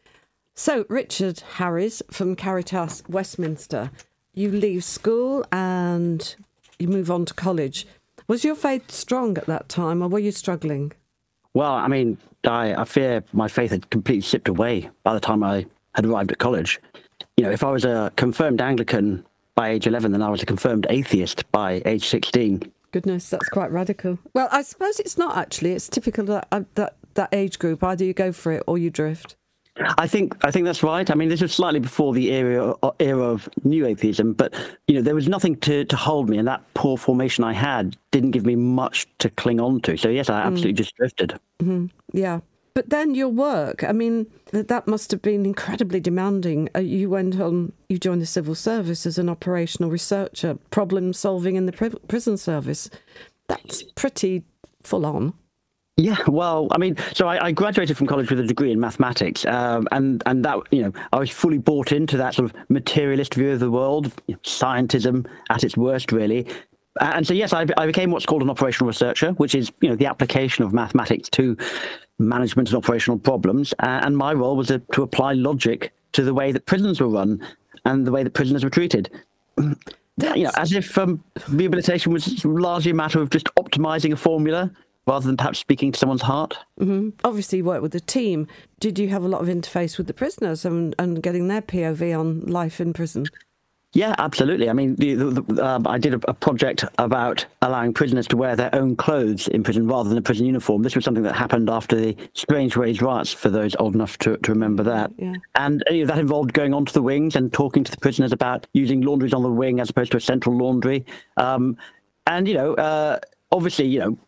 So, 0.55 0.87
Richard 0.89 1.41
Harris 1.55 2.05
from 2.09 2.37
Caritas 2.37 3.03
Westminster, 3.09 3.91
you 4.33 4.53
leave 4.53 4.85
school 4.85 5.45
and 5.51 6.37
you 6.79 6.87
move 6.87 7.11
on 7.11 7.25
to 7.25 7.35
college. 7.35 7.85
Was 8.29 8.45
your 8.45 8.55
faith 8.55 8.93
strong 8.93 9.37
at 9.37 9.47
that 9.47 9.69
time 9.69 10.03
or 10.03 10.09
were 10.09 10.21
you 10.21 10.31
struggling? 10.31 10.93
Well, 11.53 11.73
I 11.73 11.89
mean, 11.89 12.17
I, 12.45 12.73
I 12.75 12.85
fear 12.85 13.25
my 13.33 13.49
faith 13.49 13.73
had 13.73 13.91
completely 13.91 14.21
slipped 14.21 14.47
away 14.47 14.89
by 15.03 15.15
the 15.15 15.21
time 15.21 15.43
I 15.43 15.67
had 15.97 16.07
arrived 16.07 16.31
at 16.31 16.39
college. 16.39 16.79
You 17.37 17.43
know, 17.43 17.51
if 17.51 17.65
I 17.65 17.73
was 17.73 17.85
a 17.85 18.13
confirmed 18.15 18.61
Anglican 18.61 19.27
by 19.57 19.71
age 19.71 19.89
11, 19.89 20.13
then 20.13 20.23
I 20.23 20.31
was 20.31 20.45
a 20.45 20.47
confirmed 20.47 20.87
atheist 20.89 21.51
by 21.51 21.83
age 21.85 22.07
16. 22.07 22.71
Goodness, 22.91 23.29
that's 23.29 23.49
quite 23.49 23.71
radical. 23.71 24.19
Well, 24.33 24.49
I 24.51 24.63
suppose 24.63 24.99
it's 24.99 25.19
not 25.19 25.37
actually. 25.37 25.73
It's 25.73 25.89
typical 25.89 26.25
that 26.27 26.49
uh, 26.51 26.63
that, 26.75 26.97
that 27.15 27.29
age 27.33 27.59
group. 27.59 27.83
Either 27.85 28.05
you 28.05 28.15
go 28.15 28.33
for 28.33 28.53
it 28.53 28.63
or 28.67 28.79
you 28.79 28.91
drift. 28.91 29.37
I 29.97 30.07
think 30.07 30.45
I 30.45 30.51
think 30.51 30.65
that's 30.65 30.83
right. 30.83 31.09
I 31.09 31.15
mean, 31.15 31.29
this 31.29 31.41
was 31.41 31.53
slightly 31.53 31.81
before 31.81 32.13
the 32.13 32.33
era 32.33 32.75
uh, 32.83 32.91
era 32.99 33.23
of 33.23 33.49
new 33.65 33.87
atheism, 33.87 34.33
but 34.33 34.55
you 34.87 34.95
know, 34.95 35.03
there 35.03 35.15
was 35.15 35.29
nothing 35.29 35.57
to, 35.57 35.85
to 35.85 35.97
hold 35.97 36.29
me, 36.29 36.39
and 36.39 36.49
that 36.49 36.63
poor 36.75 36.97
formation 36.97 37.45
I 37.45 37.53
had 37.53 37.97
didn't 38.11 38.33
give 38.33 38.45
me 38.45 38.57
much 38.57 39.07
to 39.19 39.31
cling 39.31 39.61
on 39.61 39.81
to. 39.83 39.97
So 39.97 40.09
yes, 40.09 40.31
I 40.31 40.43
mm. 40.43 40.47
absolutely 40.47 40.73
just 40.73 40.97
drifted. 40.97 41.39
Mm-hmm. 41.61 41.87
Yeah. 42.13 42.41
But 42.79 42.91
then 42.91 43.17
your 43.17 43.29
work, 43.29 43.83
I 43.83 43.91
mean, 43.91 44.29
that, 44.53 44.87
must 44.87 45.11
have 45.11 45.21
been 45.21 45.45
incredibly 45.45 45.99
demanding. 45.99 46.69
Uh, 46.77 46.79
you 46.79 47.11
went 47.11 47.41
on, 47.41 47.73
you 47.89 47.99
joined 47.99 48.23
the 48.23 48.27
civil 48.27 48.55
service 48.55 49.05
as 49.05 49.19
an 49.19 49.29
operational 49.29 49.91
researcher, 49.91 50.57
problem 50.71 51.13
solving 51.13 51.57
in 51.57 51.67
the 51.67 51.73
pri- 51.73 51.91
prison 52.07 52.37
service. 52.37 52.89
That's 53.49 53.83
pretty 53.83 54.45
full 54.85 55.05
on. 55.05 55.35
Yeah, 55.97 56.19
well, 56.29 56.69
I 56.71 56.79
mean, 56.79 56.97
so 57.15 57.27
I, 57.27 57.47
I 57.47 57.51
graduated 57.51 57.97
from 57.97 58.07
college 58.07 58.31
with 58.31 58.39
a 58.39 58.47
degree 58.47 58.71
in 58.71 58.79
mathematics, 58.79 59.45
um, 59.45 59.89
and 59.91 60.23
and 60.27 60.45
that 60.45 60.61
you 60.71 60.83
know 60.83 60.93
I 61.13 61.19
was 61.19 61.31
fully 61.31 61.59
bought 61.59 61.91
into 61.91 62.17
that 62.19 62.35
sort 62.35 62.49
of 62.49 62.57
materialist 62.69 63.35
view 63.35 63.51
of 63.51 63.59
the 63.59 63.73
world, 63.73 64.13
you 64.29 64.35
know, 64.35 64.41
scientism 64.45 65.27
at 65.51 65.65
its 65.65 65.77
worst, 65.77 66.13
really. 66.13 66.47
And 67.01 67.27
so 67.27 67.35
yes, 67.35 67.53
I, 67.53 67.67
I 67.77 67.87
became 67.87 68.13
what's 68.13 68.27
called 68.27 68.43
an 68.43 68.51
operational 68.51 68.87
researcher, 68.87 69.33
which 69.33 69.57
is 69.57 69.73
you 69.81 69.89
know 69.89 69.97
the 69.97 70.07
application 70.07 70.65
of 70.65 70.73
mathematics 70.73 71.29
to 71.31 71.57
management 72.19 72.69
and 72.69 72.77
operational 72.77 73.19
problems. 73.19 73.73
Uh, 73.79 74.01
and 74.03 74.17
my 74.17 74.33
role 74.33 74.57
was 74.57 74.69
to, 74.69 74.81
to 74.93 75.03
apply 75.03 75.33
logic 75.33 75.93
to 76.13 76.23
the 76.23 76.35
way 76.35 76.53
that 76.53 76.67
prisons 76.67 77.01
were 77.01 77.09
run 77.09 77.45
and 77.85 78.07
the 78.07 78.13
way 78.13 78.23
that 78.23 78.35
prisoners 78.35 78.65
were 78.65 78.71
treated. 78.71 79.11
you 79.59 79.75
know, 80.45 80.51
as 80.57 80.73
if 80.73 80.97
um, 80.99 81.23
rehabilitation 81.49 82.13
was 82.13 82.45
largely 82.45 82.91
a 82.91 82.95
matter 82.95 83.21
of 83.21 83.31
just 83.31 83.47
optimizing 83.57 84.13
a 84.13 84.17
formula 84.17 84.71
rather 85.07 85.27
than 85.27 85.37
perhaps 85.37 85.59
speaking 85.59 85.91
to 85.91 85.99
someone's 85.99 86.23
heart. 86.23 86.59
Obviously, 87.25 87.59
you 87.59 87.65
worked 87.65 87.83
with 87.83 87.93
the 87.93 88.01
team. 88.01 88.47
Did 88.79 88.99
you 88.99 89.09
have 89.09 89.25
a 89.25 89.29
lot 89.29 89.41
of 89.41 89.49
interface 89.49 89.97
with 89.97 90.07
the 90.07 90.13
prisoners 90.13 90.65
and, 90.65 90.95
and 90.99 91.23
getting 91.23 91.49
their 91.49 91.63
POV 91.63 92.19
on 92.19 92.41
life 92.43 92.81
in 92.81 92.93
prison? 92.93 93.27
Yeah, 93.95 94.15
absolutely. 94.19 94.69
I 94.69 94.75
mean, 94.75 94.97
the, 94.97 95.15
the, 95.15 95.43
the, 95.43 95.67
um, 95.67 95.87
I 95.87 95.97
did 95.97 96.13
a, 96.13 96.21
a 96.29 96.35
project 96.35 96.85
about 96.99 97.47
allowing 97.63 97.95
prisoners 97.95 98.27
to 98.29 98.37
wear 98.37 98.55
their 98.55 98.75
own 98.75 98.97
clothes 98.97 99.49
in 99.49 99.63
prison 99.63 99.89
rather 99.89 100.11
than 100.11 100.19
a 100.19 100.23
prison 100.23 100.45
uniform. 100.45 100.83
This 100.83 100.95
was 100.95 101.07
something 101.07 101.23
that 101.23 101.35
happened 101.35 101.71
after 101.71 101.97
the 101.97 102.15
Strangeways 102.35 103.01
riots, 103.01 103.33
for 103.33 103.49
those 103.49 103.75
old 103.77 103.95
enough 103.95 104.19
to, 104.19 104.37
to 104.37 104.53
remember 104.53 104.83
that. 104.83 105.11
Yeah. 105.17 105.37
And 105.55 105.83
uh, 105.91 105.95
you 105.95 106.05
know, 106.05 106.09
that 106.13 106.19
involved 106.19 106.53
going 106.53 106.75
onto 106.75 106.93
the 106.93 107.03
wings 107.03 107.35
and 107.35 107.51
talking 107.51 107.83
to 107.83 107.91
the 107.91 107.97
prisoners 107.97 108.31
about 108.31 108.67
using 108.75 109.01
laundries 109.01 109.33
on 109.33 109.43
the 109.43 109.51
wing 109.51 109.81
as 109.81 109.89
opposed 109.89 110.11
to 110.13 110.19
a 110.19 110.21
central 110.21 110.57
laundry. 110.57 111.07
Um, 111.39 111.79
and, 112.27 112.47
you 112.47 112.55
know, 112.55 112.75
uh, 112.75 113.19
obviously, 113.51 113.87
you 113.87 114.01
know, 114.01 114.19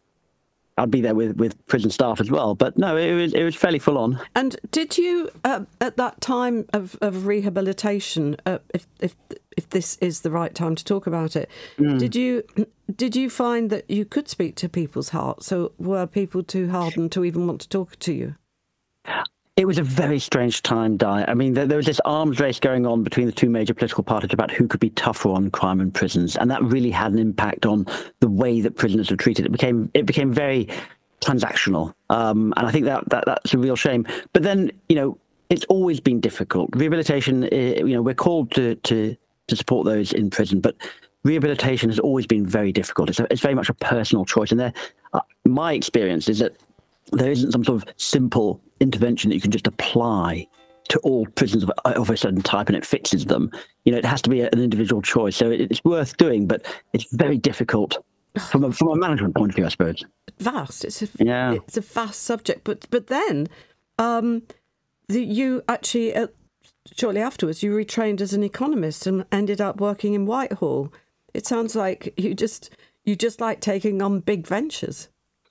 I'd 0.81 0.91
be 0.91 1.01
there 1.01 1.15
with, 1.15 1.37
with 1.37 1.67
prison 1.67 1.91
staff 1.91 2.21
as 2.21 2.31
well. 2.31 2.55
But 2.55 2.79
no, 2.79 2.97
it 2.97 3.13
was, 3.15 3.35
it 3.35 3.45
was 3.45 3.55
fairly 3.55 3.79
full 3.79 3.99
on. 3.99 4.19
And 4.35 4.57
did 4.71 4.97
you, 4.97 5.31
uh, 5.45 5.65
at 5.81 5.97
that 5.99 6.21
time 6.21 6.67
of, 6.73 6.97
of 7.01 7.27
rehabilitation, 7.27 8.37
uh, 8.47 8.59
if, 8.73 8.87
if 9.01 9.15
if 9.57 9.69
this 9.71 9.99
is 9.99 10.21
the 10.21 10.31
right 10.31 10.55
time 10.55 10.75
to 10.75 10.85
talk 10.85 11.07
about 11.07 11.37
it, 11.37 11.51
did 11.99 12.15
you 12.15 12.45
did 12.95 13.17
you 13.17 13.29
find 13.29 13.69
that 13.71 13.91
you 13.91 14.05
could 14.05 14.29
speak 14.29 14.55
to 14.57 14.69
people's 14.69 15.11
hearts? 15.11 15.47
So 15.47 15.73
were 15.77 16.07
people 16.07 16.43
too 16.43 16.71
hardened 16.71 17.13
to 17.13 17.25
even 17.25 17.47
want 17.47 17.61
to 17.63 17.69
talk 17.69 17.99
to 17.99 18.13
you? 18.13 18.37
It 19.61 19.67
was 19.67 19.76
a 19.76 19.83
very 19.83 20.19
strange 20.19 20.62
time, 20.62 20.97
Di. 20.97 21.23
I 21.29 21.35
mean, 21.35 21.52
there, 21.52 21.67
there 21.67 21.76
was 21.76 21.85
this 21.85 22.00
arms 22.07 22.40
race 22.40 22.59
going 22.59 22.87
on 22.87 23.02
between 23.02 23.26
the 23.26 23.33
two 23.33 23.50
major 23.50 23.75
political 23.75 24.02
parties 24.02 24.33
about 24.33 24.50
who 24.50 24.67
could 24.67 24.81
be 24.81 24.88
tougher 24.88 25.29
on 25.29 25.50
crime 25.50 25.83
and 25.83 25.93
prisons, 25.93 26.35
and 26.35 26.50
that 26.50 26.62
really 26.62 26.90
had 26.90 27.12
an 27.12 27.19
impact 27.19 27.67
on 27.67 27.85
the 28.21 28.29
way 28.31 28.62
that 28.62 28.76
prisoners 28.76 29.11
were 29.11 29.19
treated. 29.19 29.45
It 29.45 29.52
became 29.52 29.90
it 29.93 30.07
became 30.07 30.33
very 30.33 30.67
transactional, 31.21 31.93
um, 32.09 32.55
and 32.57 32.69
I 32.69 32.71
think 32.71 32.87
that, 32.87 33.07
that 33.11 33.25
that's 33.26 33.52
a 33.52 33.59
real 33.59 33.76
shame. 33.76 34.07
But 34.33 34.45
then, 34.45 34.71
you 34.88 34.97
know, 34.97 35.19
it's 35.50 35.67
always 35.67 36.00
been 36.00 36.21
difficult. 36.21 36.71
Rehabilitation, 36.75 37.45
eh, 37.52 37.83
you 37.85 37.93
know, 37.93 38.00
we're 38.00 38.14
called 38.14 38.52
to 38.52 38.76
to 38.76 39.14
to 39.49 39.57
support 39.57 39.85
those 39.85 40.14
in 40.14 40.31
prison, 40.31 40.62
but 40.62 40.75
rehabilitation 41.23 41.90
has 41.90 41.99
always 41.99 42.26
been 42.26 42.47
very 42.47 42.73
difficult. 42.73 43.11
It's, 43.11 43.21
a, 43.21 43.26
it's 43.31 43.43
very 43.43 43.55
much 43.55 43.69
a 43.69 43.75
personal 43.75 44.25
choice, 44.25 44.52
and 44.52 44.59
there, 44.59 44.73
uh, 45.12 45.21
my 45.45 45.75
experience 45.75 46.31
is 46.31 46.38
that 46.38 46.57
there 47.12 47.31
isn't 47.31 47.52
some 47.52 47.62
sort 47.62 47.83
of 47.83 47.95
simple 47.99 48.62
intervention 48.81 49.29
that 49.31 49.35
you 49.37 49.41
can 49.41 49.51
just 49.51 49.67
apply 49.67 50.47
to 50.89 50.99
all 51.01 51.27
prisons 51.37 51.63
of, 51.63 51.71
of 51.85 52.11
a 52.11 52.17
certain 52.17 52.43
type 52.43 52.69
and 52.69 52.77
it 52.77 52.85
fixes 52.85 53.27
them. 53.27 53.51
You 53.85 53.93
know, 53.93 53.99
it 53.99 54.05
has 54.05 54.21
to 54.23 54.31
be 54.31 54.41
a- 54.41 54.49
an 54.51 54.59
individual 54.61 55.01
choice. 55.03 55.37
So 55.37 55.51
it, 55.51 55.61
it's 55.71 55.85
worth 55.85 56.17
doing, 56.17 56.47
but 56.47 56.67
it's 56.93 57.07
very 57.13 57.37
difficult 57.39 58.05
from 58.51 58.65
a, 58.65 58.73
from 58.73 58.89
a 58.89 58.97
management 58.97 59.35
point 59.37 59.51
of 59.53 59.57
view, 59.57 59.67
I 59.67 59.69
suppose. 59.69 60.05
Vast. 60.39 60.85
It's 60.85 61.03
a 61.03 61.09
Yeah. 61.19 61.53
it's 61.55 61.77
a 61.77 61.81
vast 61.81 62.23
subject. 62.23 62.63
But 62.65 62.87
but 62.91 63.07
then, 63.09 63.49
um, 63.99 64.43
the, 65.09 65.23
you 65.25 65.63
actually 65.69 66.15
uh, 66.17 66.29
shortly 66.97 67.21
afterwards 67.21 67.63
you 67.63 67.73
retrained 67.73 68.21
as 68.21 68.33
an 68.33 68.43
economist 68.43 69.07
and 69.07 69.25
ended 69.31 69.61
up 69.61 69.81
working 69.81 70.15
in 70.15 70.27
Whitehall. 70.27 70.93
It 71.35 71.47
sounds 71.47 71.77
like 71.77 72.13
you 72.17 72.35
just 72.35 72.71
you 73.05 73.15
just 73.17 73.41
like 73.41 73.61
taking 73.61 74.03
on 74.03 74.21
big 74.21 74.47
ventures. 74.47 75.09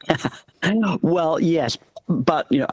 Well, 1.01 1.39
yes, 1.39 1.77
but 2.07 2.47
you 2.49 2.59
know, 2.59 2.67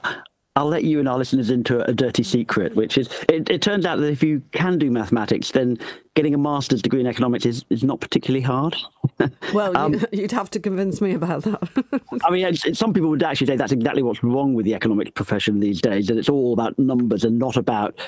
I'll 0.56 0.66
let 0.66 0.84
you 0.84 0.98
and 0.98 1.08
our 1.08 1.18
listeners 1.18 1.50
into 1.50 1.86
a 1.88 1.92
dirty 1.92 2.22
secret, 2.22 2.74
which 2.74 2.96
is 2.96 3.08
it, 3.28 3.50
it 3.50 3.60
turns 3.60 3.84
out 3.84 3.98
that 4.00 4.10
if 4.10 4.22
you 4.22 4.42
can 4.52 4.78
do 4.78 4.90
mathematics, 4.90 5.50
then 5.50 5.76
getting 6.14 6.34
a 6.34 6.38
master's 6.38 6.80
degree 6.80 7.00
in 7.00 7.06
economics 7.06 7.44
is, 7.44 7.64
is 7.68 7.84
not 7.84 8.00
particularly 8.00 8.42
hard. 8.42 8.74
Well, 9.54 9.76
Um, 9.76 9.94
you, 9.94 10.00
you'd 10.12 10.32
have 10.32 10.50
to 10.50 10.60
convince 10.60 11.00
me 11.00 11.14
about 11.14 11.42
that. 11.44 12.02
I 12.24 12.30
mean, 12.30 12.54
some 12.74 12.92
people 12.92 13.10
would 13.10 13.22
actually 13.22 13.46
say 13.46 13.56
that's 13.56 13.72
exactly 13.72 14.02
what's 14.02 14.22
wrong 14.22 14.54
with 14.54 14.64
the 14.66 14.74
economics 14.74 15.12
profession 15.12 15.60
these 15.60 15.80
days, 15.80 16.06
that 16.08 16.18
it's 16.18 16.28
all 16.28 16.52
about 16.52 16.78
numbers 16.78 17.24
and 17.24 17.38
not 17.38 17.56
about 17.56 17.98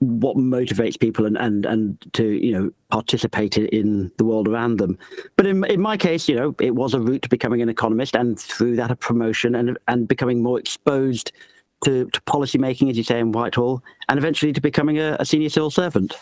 what 0.00 0.36
motivates 0.36 0.98
people 0.98 1.24
and, 1.24 1.36
and, 1.36 1.64
and 1.66 1.98
to, 2.14 2.24
you 2.26 2.52
know, 2.52 2.70
participate 2.90 3.56
in- 3.58 3.66
in 3.68 4.12
the 4.18 4.24
world 4.24 4.48
around 4.48 4.78
them. 4.78 4.98
But 5.36 5.46
in, 5.46 5.64
in 5.66 5.80
my 5.80 5.96
case, 5.96 6.28
you 6.28 6.34
know, 6.36 6.54
it 6.60 6.74
was 6.74 6.94
a 6.94 7.00
route 7.00 7.22
to 7.22 7.28
becoming 7.28 7.62
an 7.62 7.68
economist 7.68 8.14
and 8.16 8.38
through 8.38 8.76
that 8.76 8.90
a 8.90 8.96
promotion 8.96 9.54
and, 9.54 9.78
and 9.88 10.08
becoming 10.08 10.42
more 10.42 10.58
exposed 10.58 11.32
to, 11.84 12.08
to 12.10 12.22
policy 12.22 12.58
making, 12.58 12.90
as 12.90 12.96
you 12.96 13.04
say, 13.04 13.18
in 13.18 13.32
Whitehall, 13.32 13.82
and 14.08 14.18
eventually 14.18 14.52
to 14.52 14.60
becoming 14.60 14.98
a, 14.98 15.16
a 15.20 15.24
senior 15.24 15.48
civil 15.48 15.70
servant. 15.70 16.14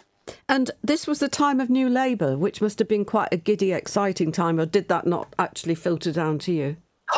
and 0.48 0.70
this 0.82 1.06
was 1.06 1.18
the 1.20 1.28
time 1.28 1.60
of 1.60 1.70
New 1.70 1.88
Labour, 1.88 2.36
which 2.36 2.60
must 2.60 2.78
have 2.78 2.88
been 2.88 3.04
quite 3.04 3.28
a 3.32 3.36
giddy, 3.36 3.72
exciting 3.72 4.32
time. 4.32 4.58
Or 4.58 4.66
did 4.66 4.88
that 4.88 5.06
not 5.06 5.34
actually 5.38 5.74
filter 5.74 6.12
down 6.12 6.38
to 6.40 6.52
you? 6.52 6.76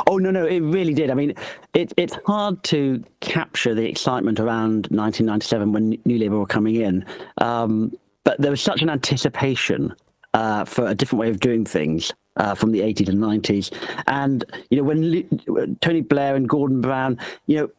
Oh 0.08 0.18
no, 0.18 0.30
no, 0.30 0.44
it 0.44 0.60
really 0.60 0.94
did. 0.94 1.10
I 1.10 1.14
mean, 1.14 1.34
it, 1.74 1.92
it's 1.96 2.16
hard 2.26 2.62
to 2.64 3.02
capture 3.20 3.74
the 3.74 3.88
excitement 3.88 4.40
around 4.40 4.88
1997 4.88 5.72
when 5.72 5.98
New 6.04 6.18
Labour 6.18 6.38
were 6.38 6.46
coming 6.46 6.76
in, 6.76 7.04
um, 7.40 7.92
but 8.24 8.40
there 8.40 8.50
was 8.50 8.60
such 8.60 8.82
an 8.82 8.90
anticipation 8.90 9.94
uh, 10.34 10.64
for 10.64 10.86
a 10.86 10.94
different 10.94 11.20
way 11.20 11.30
of 11.30 11.40
doing 11.40 11.64
things 11.64 12.12
uh, 12.36 12.54
from 12.54 12.72
the 12.72 12.80
80s 12.80 13.08
and 13.08 13.18
90s, 13.18 13.72
and 14.08 14.44
you 14.70 14.76
know 14.76 14.82
when 14.82 15.02
Lu- 15.02 15.76
Tony 15.80 16.00
Blair 16.00 16.34
and 16.34 16.48
Gordon 16.48 16.80
Brown, 16.80 17.18
you 17.46 17.56
know. 17.58 17.70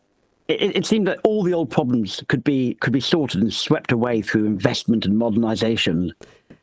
It, 0.47 0.75
it 0.75 0.85
seemed 0.85 1.07
that 1.07 1.19
all 1.23 1.43
the 1.43 1.53
old 1.53 1.69
problems 1.69 2.23
could 2.27 2.43
be 2.43 2.75
could 2.75 2.93
be 2.93 2.99
sorted 2.99 3.41
and 3.41 3.53
swept 3.53 3.91
away 3.91 4.21
through 4.21 4.45
investment 4.45 5.05
and 5.05 5.19
modernisation. 5.19 6.11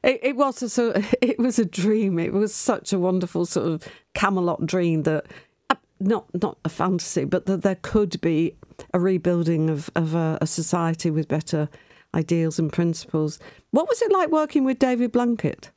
It, 0.03 0.21
it 0.23 0.37
was 0.37 0.79
a 0.79 1.05
it 1.21 1.38
was 1.38 1.59
a 1.59 1.64
dream. 1.64 2.19
It 2.19 2.33
was 2.33 2.55
such 2.55 2.93
a 2.93 2.99
wonderful 2.99 3.47
sort 3.47 3.67
of 3.67 3.88
Camelot 4.14 4.67
dream 4.67 5.03
that 5.03 5.26
uh, 5.71 5.76
not 6.00 6.26
not 6.41 6.59
a 6.64 6.69
fantasy, 6.69 7.25
but 7.25 7.47
that 7.47 7.62
there 7.62 7.79
could 7.81 8.21
be 8.21 8.57
a 8.93 9.00
rebuilding 9.00 9.71
of 9.71 9.91
of 9.95 10.14
a, 10.14 10.38
a 10.41 10.47
society 10.47 11.11
with 11.11 11.29
better 11.29 11.69
ideals 12.14 12.59
and 12.59 12.73
principles. 12.73 13.38
What 13.71 13.88
was 13.88 14.00
it 14.00 14.12
like 14.12 14.31
working 14.31 14.64
with 14.64 14.79
David 14.79 15.12
Blunkett? 15.12 15.71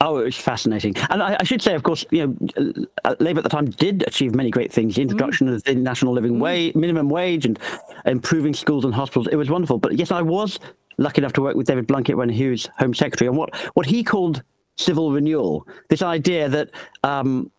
Oh, 0.00 0.18
it 0.18 0.24
was 0.24 0.36
fascinating. 0.36 0.96
And 1.10 1.22
I, 1.22 1.36
I, 1.40 1.44
should 1.44 1.62
say, 1.62 1.74
of 1.74 1.82
course, 1.82 2.04
you 2.10 2.26
know, 2.26 2.86
uh, 3.04 3.14
Labour 3.20 3.40
at 3.40 3.44
the 3.44 3.50
time 3.50 3.66
did 3.66 4.04
achieve 4.06 4.34
many 4.34 4.50
great 4.50 4.72
things. 4.72 4.96
The 4.96 5.02
introduction 5.02 5.48
mm. 5.48 5.54
of 5.54 5.64
the 5.64 5.74
national 5.74 6.12
living 6.12 6.36
mm. 6.36 6.40
wage, 6.40 6.74
minimum 6.74 7.08
wage, 7.08 7.46
and 7.46 7.58
improving 8.04 8.54
schools 8.54 8.84
and 8.84 8.94
hospitals. 8.94 9.28
It 9.28 9.36
was 9.36 9.50
wonderful. 9.50 9.78
But 9.78 9.96
yes, 9.96 10.10
I 10.10 10.22
was 10.22 10.58
lucky 10.98 11.20
enough 11.20 11.32
to 11.34 11.42
work 11.42 11.56
with 11.56 11.66
David 11.66 11.86
Blunkett 11.86 12.16
when 12.16 12.28
he 12.28 12.48
was 12.48 12.68
Home 12.78 12.94
Secretary 12.94 13.28
on 13.28 13.36
what, 13.36 13.54
what 13.74 13.86
he 13.86 14.02
called 14.04 14.42
civil 14.76 15.12
renewal. 15.12 15.66
This 15.88 16.02
idea 16.02 16.48
that 16.48 16.70
um, 17.02 17.50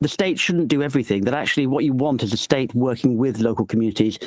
the 0.00 0.08
state 0.08 0.38
shouldn't 0.38 0.68
do 0.68 0.82
everything, 0.82 1.24
that 1.24 1.34
actually 1.34 1.66
what 1.66 1.84
you 1.84 1.92
want 1.92 2.22
is 2.22 2.32
a 2.32 2.36
state 2.36 2.74
working 2.74 3.16
with 3.18 3.38
local 3.38 3.66
communities 3.66 4.18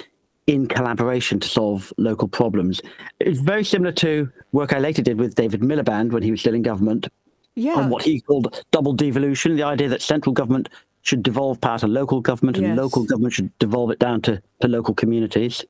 in 0.48 0.68
collaboration 0.68 1.40
to 1.40 1.48
solve 1.48 1.92
local 1.98 2.28
problems. 2.28 2.82
It's 3.20 3.40
very 3.40 3.64
similar 3.64 3.92
to 3.94 4.32
work 4.52 4.74
I 4.74 4.80
later 4.80 5.02
did 5.02 5.20
with 5.20 5.36
David 5.36 5.62
Miliband 5.62 6.12
when 6.12 6.22
he 6.22 6.32
was 6.32 6.40
still 6.40 6.54
in 6.54 6.62
government 6.62 7.08
yeah. 7.56 7.76
on 7.76 7.90
what 7.90 8.04
he 8.04 8.22
called 8.22 8.64
double 8.72 8.94
devolution, 8.94 9.56
the 9.56 9.64
idea 9.64 9.90
that 9.90 10.02
central 10.02 10.34
government 10.34 10.70
should 11.02 11.24
devolve 11.24 11.62
power 11.62 11.80
to 11.80 11.88
local 11.88 12.20
government 12.20 12.58
and 12.58 12.68
yes. 12.68 12.78
local 12.78 13.04
government 13.04 13.34
should 13.34 13.58
devolve 13.60 13.92
it 13.92 14.00
down 14.00 14.22
to, 14.22 14.42
to 14.62 14.68
local 14.68 14.94
communities. 14.94 15.64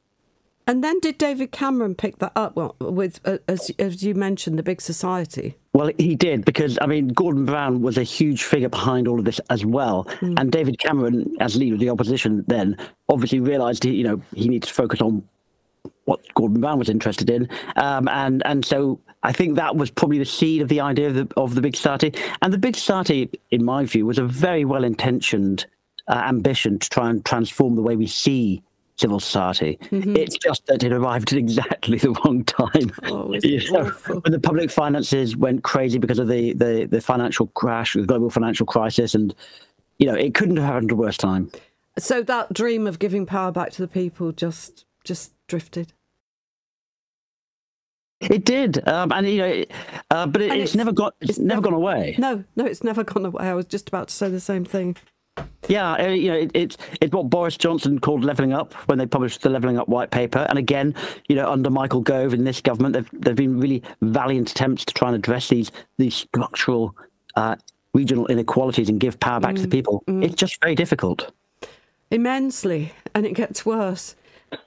And 0.67 0.83
then 0.83 0.99
did 0.99 1.17
David 1.17 1.51
Cameron 1.51 1.93
pick 1.93 2.17
that 2.19 2.31
up 2.35 2.55
well, 2.55 2.75
with, 2.79 3.19
uh, 3.25 3.37
as, 3.47 3.69
as 3.77 4.01
you 4.01 4.15
mentioned, 4.15 4.57
the 4.57 4.63
big 4.63 4.81
society? 4.81 5.55
Well, 5.73 5.91
he 5.97 6.15
did 6.15 6.45
because 6.45 6.79
I 6.81 6.87
mean 6.87 7.09
Gordon 7.09 7.45
Brown 7.45 7.81
was 7.81 7.97
a 7.97 8.03
huge 8.03 8.43
figure 8.43 8.69
behind 8.69 9.07
all 9.07 9.19
of 9.19 9.25
this 9.25 9.39
as 9.49 9.65
well, 9.65 10.05
mm. 10.21 10.39
and 10.39 10.49
David 10.49 10.79
Cameron, 10.79 11.35
as 11.41 11.57
leader 11.57 11.75
of 11.75 11.81
the 11.81 11.89
opposition, 11.89 12.45
then 12.47 12.77
obviously 13.09 13.41
realised 13.41 13.83
he, 13.83 13.91
you 13.91 14.05
know 14.05 14.21
he 14.33 14.47
needs 14.47 14.67
to 14.67 14.73
focus 14.73 15.01
on 15.01 15.27
what 16.05 16.21
Gordon 16.33 16.61
Brown 16.61 16.79
was 16.79 16.87
interested 16.87 17.29
in, 17.29 17.49
um, 17.75 18.07
and 18.07 18.41
and 18.45 18.63
so 18.63 19.01
I 19.25 19.31
think 19.31 19.55
that 19.55 19.75
was 19.75 19.89
probably 19.89 20.19
the 20.19 20.25
seed 20.25 20.61
of 20.61 20.69
the 20.69 20.81
idea 20.81 21.07
of 21.07 21.15
the, 21.15 21.27
of 21.35 21.55
the 21.55 21.61
Big 21.61 21.75
Society. 21.75 22.13
And 22.43 22.53
the 22.53 22.59
Big 22.59 22.75
Society, 22.75 23.29
in 23.49 23.65
my 23.65 23.83
view, 23.85 24.05
was 24.05 24.19
a 24.19 24.25
very 24.25 24.65
well 24.65 24.83
intentioned 24.83 25.65
uh, 26.07 26.23
ambition 26.27 26.77
to 26.77 26.89
try 26.89 27.09
and 27.09 27.25
transform 27.25 27.75
the 27.75 27.81
way 27.81 27.95
we 27.95 28.05
see 28.05 28.61
civil 28.97 29.19
society. 29.19 29.79
Mm-hmm. 29.85 30.15
It's 30.15 30.37
just 30.37 30.67
that 30.67 30.83
it 30.83 30.93
arrived 30.93 31.33
at 31.33 31.39
exactly 31.39 31.97
the 32.05 32.11
wrong 32.11 32.43
time. 32.43 32.91
Oh, 33.03 33.33
you 33.43 33.71
know, 33.71 33.89
when 33.89 34.31
the 34.31 34.39
public 34.39 34.69
finances 34.69 35.35
went 35.35 35.63
crazy 35.63 35.97
because 35.97 36.19
of 36.19 36.27
the, 36.27 36.53
the, 36.53 36.87
the 36.89 37.01
financial 37.01 37.47
crash, 37.47 37.93
the 37.93 38.03
global 38.03 38.29
financial 38.29 38.67
crisis, 38.67 39.15
and 39.15 39.33
you 39.97 40.05
know 40.05 40.13
it 40.13 40.35
couldn't 40.35 40.57
have 40.57 40.65
happened 40.65 40.91
at 40.91 40.93
a 40.93 40.97
worse 40.97 41.17
time. 41.17 41.51
So 41.97 42.21
that 42.23 42.53
dream 42.53 42.85
of 42.85 42.99
giving 42.99 43.25
power 43.25 43.51
back 43.51 43.71
to 43.71 43.81
the 43.81 43.87
people 43.87 44.31
just 44.31 44.85
just 45.03 45.33
drifted. 45.47 45.93
It 48.21 48.45
did, 48.45 48.87
um, 48.87 49.11
and 49.11 49.27
you 49.27 49.37
know, 49.37 49.65
uh, 50.09 50.25
but 50.25 50.41
it, 50.41 50.51
it's, 50.51 50.63
it's, 50.63 50.75
never 50.75 50.93
got 50.93 51.15
it's, 51.19 51.31
it's 51.31 51.39
never, 51.39 51.47
never, 51.47 51.61
gone 51.61 51.73
away. 51.73 52.15
No, 52.17 52.43
no, 52.55 52.65
it's 52.65 52.83
never 52.83 53.03
gone 53.03 53.25
away. 53.25 53.49
I 53.49 53.53
was 53.53 53.65
just 53.65 53.89
about 53.89 54.07
to 54.07 54.13
say 54.13 54.29
the 54.29 54.39
same 54.39 54.63
thing. 54.63 54.95
Yeah, 55.67 55.93
uh, 55.93 56.07
you 56.07 56.29
know, 56.29 56.37
it, 56.37 56.51
it's 56.53 56.77
it's 57.01 57.13
what 57.13 57.29
Boris 57.29 57.57
Johnson 57.57 57.99
called 57.99 58.23
levelling 58.23 58.53
up 58.53 58.73
when 58.87 58.97
they 58.99 59.05
published 59.05 59.41
the 59.41 59.49
levelling 59.49 59.77
up 59.77 59.89
white 59.89 60.11
paper. 60.11 60.45
And 60.49 60.57
again, 60.57 60.95
you 61.27 61.35
know, 61.35 61.51
under 61.51 61.69
Michael 61.69 62.01
Gove 62.01 62.33
in 62.33 62.45
this 62.45 62.61
government, 62.61 62.93
there 62.93 63.31
have 63.31 63.35
been 63.35 63.59
really 63.59 63.83
valiant 64.01 64.51
attempts 64.51 64.85
to 64.85 64.93
try 64.93 65.09
and 65.09 65.15
address 65.15 65.49
these 65.49 65.71
these 65.97 66.15
structural 66.15 66.95
uh, 67.35 67.55
regional 67.93 68.27
inequalities 68.27 68.89
and 68.89 68.99
give 68.99 69.19
power 69.19 69.39
back 69.39 69.55
mm, 69.55 69.57
to 69.57 69.61
the 69.63 69.67
mm, 69.67 69.71
people. 69.71 70.03
Mm. 70.07 70.23
It's 70.23 70.35
just 70.35 70.61
very 70.61 70.75
difficult. 70.75 71.31
Immensely, 72.11 72.93
and 73.13 73.25
it 73.25 73.33
gets 73.33 73.65
worse. 73.65 74.15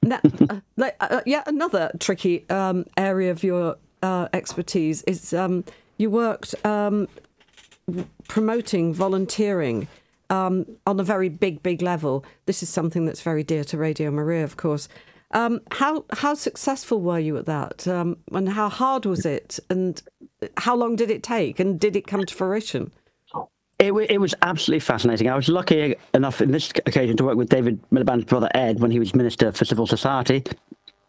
Now, 0.03 0.21
uh, 0.49 0.61
like, 0.77 0.97
uh, 1.01 1.21
yeah, 1.27 1.43
another 1.47 1.91
tricky 1.99 2.49
um, 2.51 2.85
area 2.97 3.31
of 3.31 3.43
your 3.43 3.77
uh, 4.03 4.29
expertise 4.33 5.03
is 5.03 5.33
um, 5.33 5.65
you 5.97 6.11
worked 6.11 6.55
um, 6.65 7.09
promoting 8.29 8.95
volunteering 8.95 9.89
um, 10.31 10.67
on 10.87 11.01
a 11.01 11.05
very 11.05 11.29
big, 11.29 11.63
big 11.63 11.83
level. 11.83 12.25
This 12.47 12.63
is 12.63 12.69
something 12.69 13.07
that's 13.07 13.23
very 13.23 13.43
dear 13.43 13.65
to 13.65 13.79
Radio 13.79 14.11
Maria, 14.11 14.45
of 14.45 14.57
course. 14.57 14.89
Um, 15.33 15.61
how 15.73 16.05
how 16.13 16.35
successful 16.35 17.01
were 17.03 17.19
you 17.19 17.37
at 17.37 17.47
that, 17.47 17.87
um, 17.87 18.17
and 18.33 18.49
how 18.49 18.71
hard 18.71 19.05
was 19.05 19.27
it, 19.27 19.59
and 19.69 20.03
how 20.57 20.75
long 20.75 20.97
did 20.97 21.11
it 21.11 21.23
take, 21.23 21.61
and 21.61 21.79
did 21.79 21.97
it 21.97 22.07
come 22.07 22.25
to 22.25 22.35
fruition? 22.35 22.93
It, 23.79 23.93
it 23.93 24.21
was 24.21 24.35
absolutely 24.43 24.81
fascinating. 24.81 25.29
I 25.29 25.37
was 25.37 25.49
lucky 25.49 25.95
enough 26.13 26.41
in 26.41 26.51
this 26.51 26.71
occasion 26.85 27.17
to 27.17 27.25
work 27.25 27.37
with 27.37 27.49
David 27.49 27.81
Miliband's 27.93 28.25
brother 28.25 28.49
Ed 28.53 28.81
when 28.81 28.91
he 28.91 28.99
was 28.99 29.15
Minister 29.15 29.53
for 29.53 29.65
Civil 29.65 29.87
Society. 29.87 30.43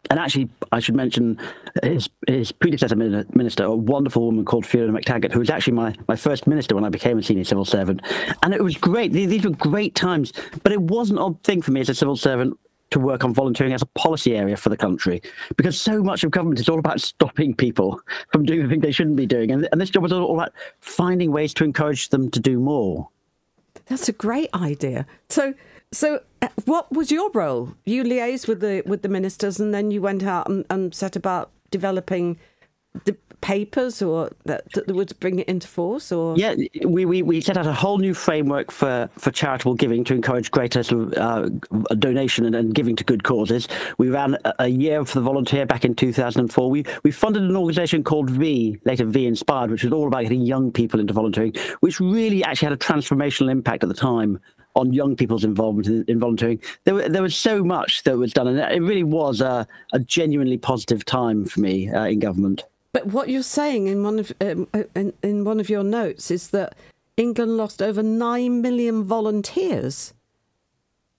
And 0.08 0.18
actually, 0.18 0.50
I 0.72 0.80
should 0.80 0.94
mention 0.94 1.38
his 1.82 2.08
his 2.26 2.52
predecessor 2.52 2.96
minister, 2.96 3.64
a 3.64 3.74
wonderful 3.74 4.24
woman 4.24 4.44
called 4.44 4.66
Fiona 4.66 4.92
Mactaggart, 4.92 5.32
who 5.32 5.40
was 5.40 5.50
actually 5.50 5.74
my, 5.74 5.94
my 6.08 6.16
first 6.16 6.46
minister 6.46 6.74
when 6.74 6.84
I 6.84 6.88
became 6.88 7.18
a 7.18 7.22
senior 7.22 7.44
civil 7.44 7.64
servant. 7.64 8.02
And 8.42 8.54
it 8.54 8.62
was 8.62 8.76
great. 8.76 9.12
These 9.12 9.44
were 9.44 9.50
great 9.50 9.94
times. 9.94 10.32
But 10.62 10.72
it 10.72 10.80
was 10.80 11.10
an 11.10 11.18
odd 11.18 11.42
thing 11.42 11.62
for 11.62 11.72
me 11.72 11.80
as 11.80 11.88
a 11.88 11.94
civil 11.94 12.16
servant 12.16 12.58
to 12.90 12.98
work 12.98 13.24
on 13.24 13.32
volunteering 13.32 13.72
as 13.72 13.82
a 13.82 13.86
policy 13.86 14.36
area 14.36 14.56
for 14.56 14.68
the 14.68 14.76
country 14.76 15.22
because 15.56 15.80
so 15.80 16.02
much 16.02 16.24
of 16.24 16.30
government 16.30 16.60
is 16.60 16.68
all 16.68 16.78
about 16.78 17.00
stopping 17.00 17.54
people 17.54 18.00
from 18.32 18.44
doing 18.44 18.62
the 18.62 18.68
thing 18.68 18.80
they 18.80 18.92
shouldn't 18.92 19.16
be 19.16 19.26
doing. 19.26 19.50
And, 19.50 19.68
and 19.72 19.80
this 19.80 19.90
job 19.90 20.02
was 20.02 20.12
all 20.12 20.34
about 20.34 20.52
finding 20.80 21.32
ways 21.32 21.54
to 21.54 21.64
encourage 21.64 22.08
them 22.08 22.30
to 22.30 22.40
do 22.40 22.58
more. 22.58 23.08
That's 23.86 24.08
a 24.08 24.12
great 24.12 24.50
idea. 24.54 25.06
So, 25.28 25.54
so 25.92 26.20
uh, 26.42 26.48
what 26.64 26.92
was 26.92 27.10
your 27.10 27.30
role? 27.32 27.74
You 27.84 28.04
liaised 28.04 28.46
with 28.46 28.60
the 28.60 28.82
with 28.86 29.02
the 29.02 29.08
ministers, 29.08 29.58
and 29.58 29.74
then 29.74 29.90
you 29.90 30.00
went 30.00 30.22
out 30.22 30.48
and, 30.48 30.64
and 30.70 30.94
set 30.94 31.16
about 31.16 31.50
developing 31.70 32.38
the 33.04 33.16
papers 33.40 34.02
or 34.02 34.30
that, 34.44 34.64
that 34.72 34.94
would 34.94 35.18
bring 35.20 35.38
it 35.38 35.48
into 35.48 35.66
force 35.66 36.12
or 36.12 36.36
yeah 36.36 36.54
we, 36.84 37.04
we, 37.04 37.22
we 37.22 37.40
set 37.40 37.56
out 37.56 37.66
a 37.66 37.72
whole 37.72 37.98
new 37.98 38.14
framework 38.14 38.70
for, 38.70 39.08
for 39.16 39.30
charitable 39.30 39.74
giving 39.74 40.04
to 40.04 40.14
encourage 40.14 40.50
greater 40.50 40.82
sort 40.82 41.12
of, 41.12 41.14
uh, 41.14 41.48
donation 41.96 42.44
and, 42.44 42.54
and, 42.54 42.74
giving 42.74 42.94
to 42.94 43.04
good 43.04 43.24
causes 43.24 43.66
we 43.98 44.08
ran 44.08 44.36
a, 44.58 44.68
year 44.68 45.04
for 45.04 45.14
the 45.18 45.20
volunteer 45.20 45.66
back 45.66 45.84
in 45.84 45.94
2004 45.94 46.70
we 46.70 46.84
we 47.02 47.10
funded 47.10 47.42
an 47.42 47.56
organization 47.56 48.04
called 48.04 48.30
v 48.30 48.78
later 48.84 49.04
vInspired 49.04 49.70
which 49.70 49.82
was 49.82 49.92
all 49.92 50.06
about 50.06 50.22
getting 50.22 50.42
young 50.42 50.70
people 50.70 51.00
into 51.00 51.12
volunteering 51.12 51.52
which 51.80 51.98
really 51.98 52.44
actually 52.44 52.66
had 52.66 52.72
a 52.72 52.76
transformational 52.76 53.50
impact 53.50 53.82
at 53.82 53.88
the 53.88 53.94
time 53.94 54.38
on 54.76 54.92
young 54.92 55.16
people's 55.16 55.44
involvement 55.44 55.88
in, 55.88 56.04
in, 56.06 56.18
volunteering. 56.18 56.60
There, 56.84 56.94
were, 56.94 57.08
there 57.08 57.22
was 57.22 57.36
so 57.36 57.64
much 57.64 58.04
that 58.04 58.16
was 58.16 58.32
done, 58.32 58.46
and 58.46 58.58
it 58.58 58.80
really 58.80 59.02
was 59.02 59.40
a, 59.40 59.66
a 59.92 59.98
genuinely 59.98 60.58
positive 60.58 61.04
time 61.04 61.44
for 61.44 61.60
me 61.60 61.90
uh, 61.90 62.04
in 62.04 62.20
government. 62.20 62.62
But 62.92 63.06
what 63.06 63.28
you're 63.28 63.42
saying 63.42 63.86
in 63.86 64.02
one 64.02 64.18
of 64.18 64.32
um, 64.40 64.66
uh, 64.74 64.84
in, 64.96 65.12
in 65.22 65.44
one 65.44 65.60
of 65.60 65.68
your 65.68 65.84
notes 65.84 66.30
is 66.30 66.50
that 66.50 66.74
England 67.16 67.56
lost 67.56 67.82
over 67.82 68.02
nine 68.02 68.62
million 68.62 69.04
volunteers. 69.04 70.12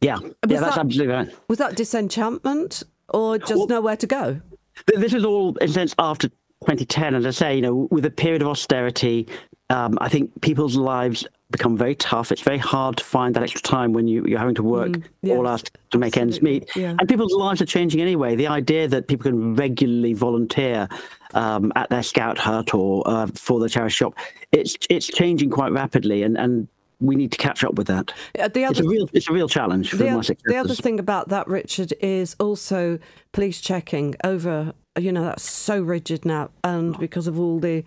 Yeah, 0.01 0.17
was 0.17 0.33
yeah, 0.47 0.59
that's 0.59 0.75
that, 0.75 0.85
absolutely 0.85 1.13
right. 1.13 1.29
Was 1.47 1.59
that 1.59 1.75
disenchantment 1.75 2.83
or 3.09 3.37
just 3.37 3.55
well, 3.55 3.67
nowhere 3.67 3.95
to 3.97 4.07
go? 4.07 4.41
This 4.87 5.13
was 5.13 5.23
all, 5.23 5.55
in 5.57 5.69
a 5.69 5.71
sense, 5.71 5.93
after 5.99 6.27
2010. 6.29 7.15
As 7.15 7.25
I 7.25 7.31
say, 7.31 7.55
you 7.55 7.61
know, 7.61 7.87
with 7.91 8.05
a 8.05 8.09
period 8.09 8.41
of 8.41 8.47
austerity, 8.47 9.27
um, 9.69 9.97
I 10.01 10.09
think 10.09 10.41
people's 10.41 10.75
lives 10.75 11.25
become 11.51 11.77
very 11.77 11.95
tough. 11.95 12.31
It's 12.31 12.41
very 12.41 12.57
hard 12.57 12.97
to 12.97 13.03
find 13.03 13.35
that 13.35 13.43
extra 13.43 13.61
time 13.61 13.93
when 13.93 14.07
you, 14.07 14.25
you're 14.25 14.39
having 14.39 14.55
to 14.55 14.63
work 14.63 14.89
mm, 14.89 15.03
yes, 15.21 15.37
all 15.37 15.47
out 15.47 15.69
to 15.91 15.97
make 15.97 16.17
ends 16.17 16.41
meet. 16.41 16.69
Yeah. 16.75 16.95
And 16.97 17.07
people's 17.07 17.33
lives 17.33 17.61
are 17.61 17.65
changing 17.65 18.01
anyway. 18.01 18.35
The 18.35 18.47
idea 18.47 18.87
that 18.87 19.07
people 19.07 19.31
can 19.31 19.55
regularly 19.55 20.13
volunteer 20.13 20.87
um, 21.33 21.71
at 21.75 21.89
their 21.89 22.03
scout 22.03 22.37
hut 22.37 22.73
or 22.73 23.03
uh, 23.05 23.27
for 23.27 23.59
the 23.59 23.69
charity 23.69 23.93
shop, 23.93 24.15
it's 24.51 24.77
it's 24.89 25.07
changing 25.07 25.49
quite 25.49 25.71
rapidly, 25.71 26.23
and, 26.23 26.37
and 26.37 26.67
we 26.99 27.15
need 27.15 27.31
to 27.31 27.37
catch 27.37 27.63
up 27.63 27.75
with 27.75 27.87
that. 27.87 28.13
Uh, 28.39 28.47
the 28.47 28.63
other, 28.63 28.71
it's 28.71 28.79
a 28.79 28.87
real 28.87 29.09
it's 29.13 29.29
a 29.29 29.33
real 29.33 29.49
challenge 29.49 29.89
for 29.89 29.97
the, 29.97 30.37
The 30.45 30.57
other 30.57 30.75
thing 30.75 30.99
about 30.99 31.29
that, 31.29 31.47
Richard, 31.47 31.93
is 31.99 32.35
also 32.39 32.99
police 33.31 33.59
checking 33.61 34.15
over. 34.23 34.73
You 34.99 35.11
know, 35.11 35.23
that's 35.23 35.49
so 35.49 35.81
rigid 35.81 36.25
now, 36.25 36.51
and 36.63 36.97
because 36.99 37.27
of 37.27 37.39
all 37.39 37.59
the 37.59 37.83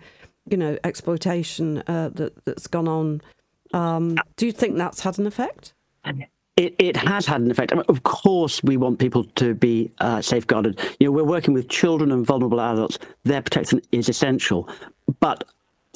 you 0.49 0.57
know 0.57 0.77
exploitation 0.83 1.83
uh, 1.87 2.09
that 2.13 2.45
that's 2.45 2.67
gone 2.67 2.87
on 2.87 3.21
um, 3.73 4.17
do 4.37 4.45
you 4.45 4.51
think 4.51 4.77
that's 4.77 5.01
had 5.01 5.19
an 5.19 5.27
effect? 5.27 5.73
It, 6.55 6.73
it 6.79 6.95
has 6.95 7.25
had 7.25 7.41
an 7.41 7.51
effect. 7.51 7.73
I 7.73 7.75
mean, 7.75 7.85
of 7.89 8.03
course, 8.03 8.63
we 8.63 8.77
want 8.77 8.99
people 8.99 9.25
to 9.25 9.53
be 9.53 9.91
uh, 9.99 10.21
safeguarded. 10.21 10.79
You 10.99 11.07
know, 11.07 11.11
we're 11.11 11.25
working 11.25 11.53
with 11.53 11.67
children 11.67 12.11
and 12.11 12.25
vulnerable 12.25 12.61
adults. 12.61 12.97
Their 13.23 13.41
protection 13.41 13.81
is 13.91 14.07
essential, 14.07 14.69
but 15.19 15.43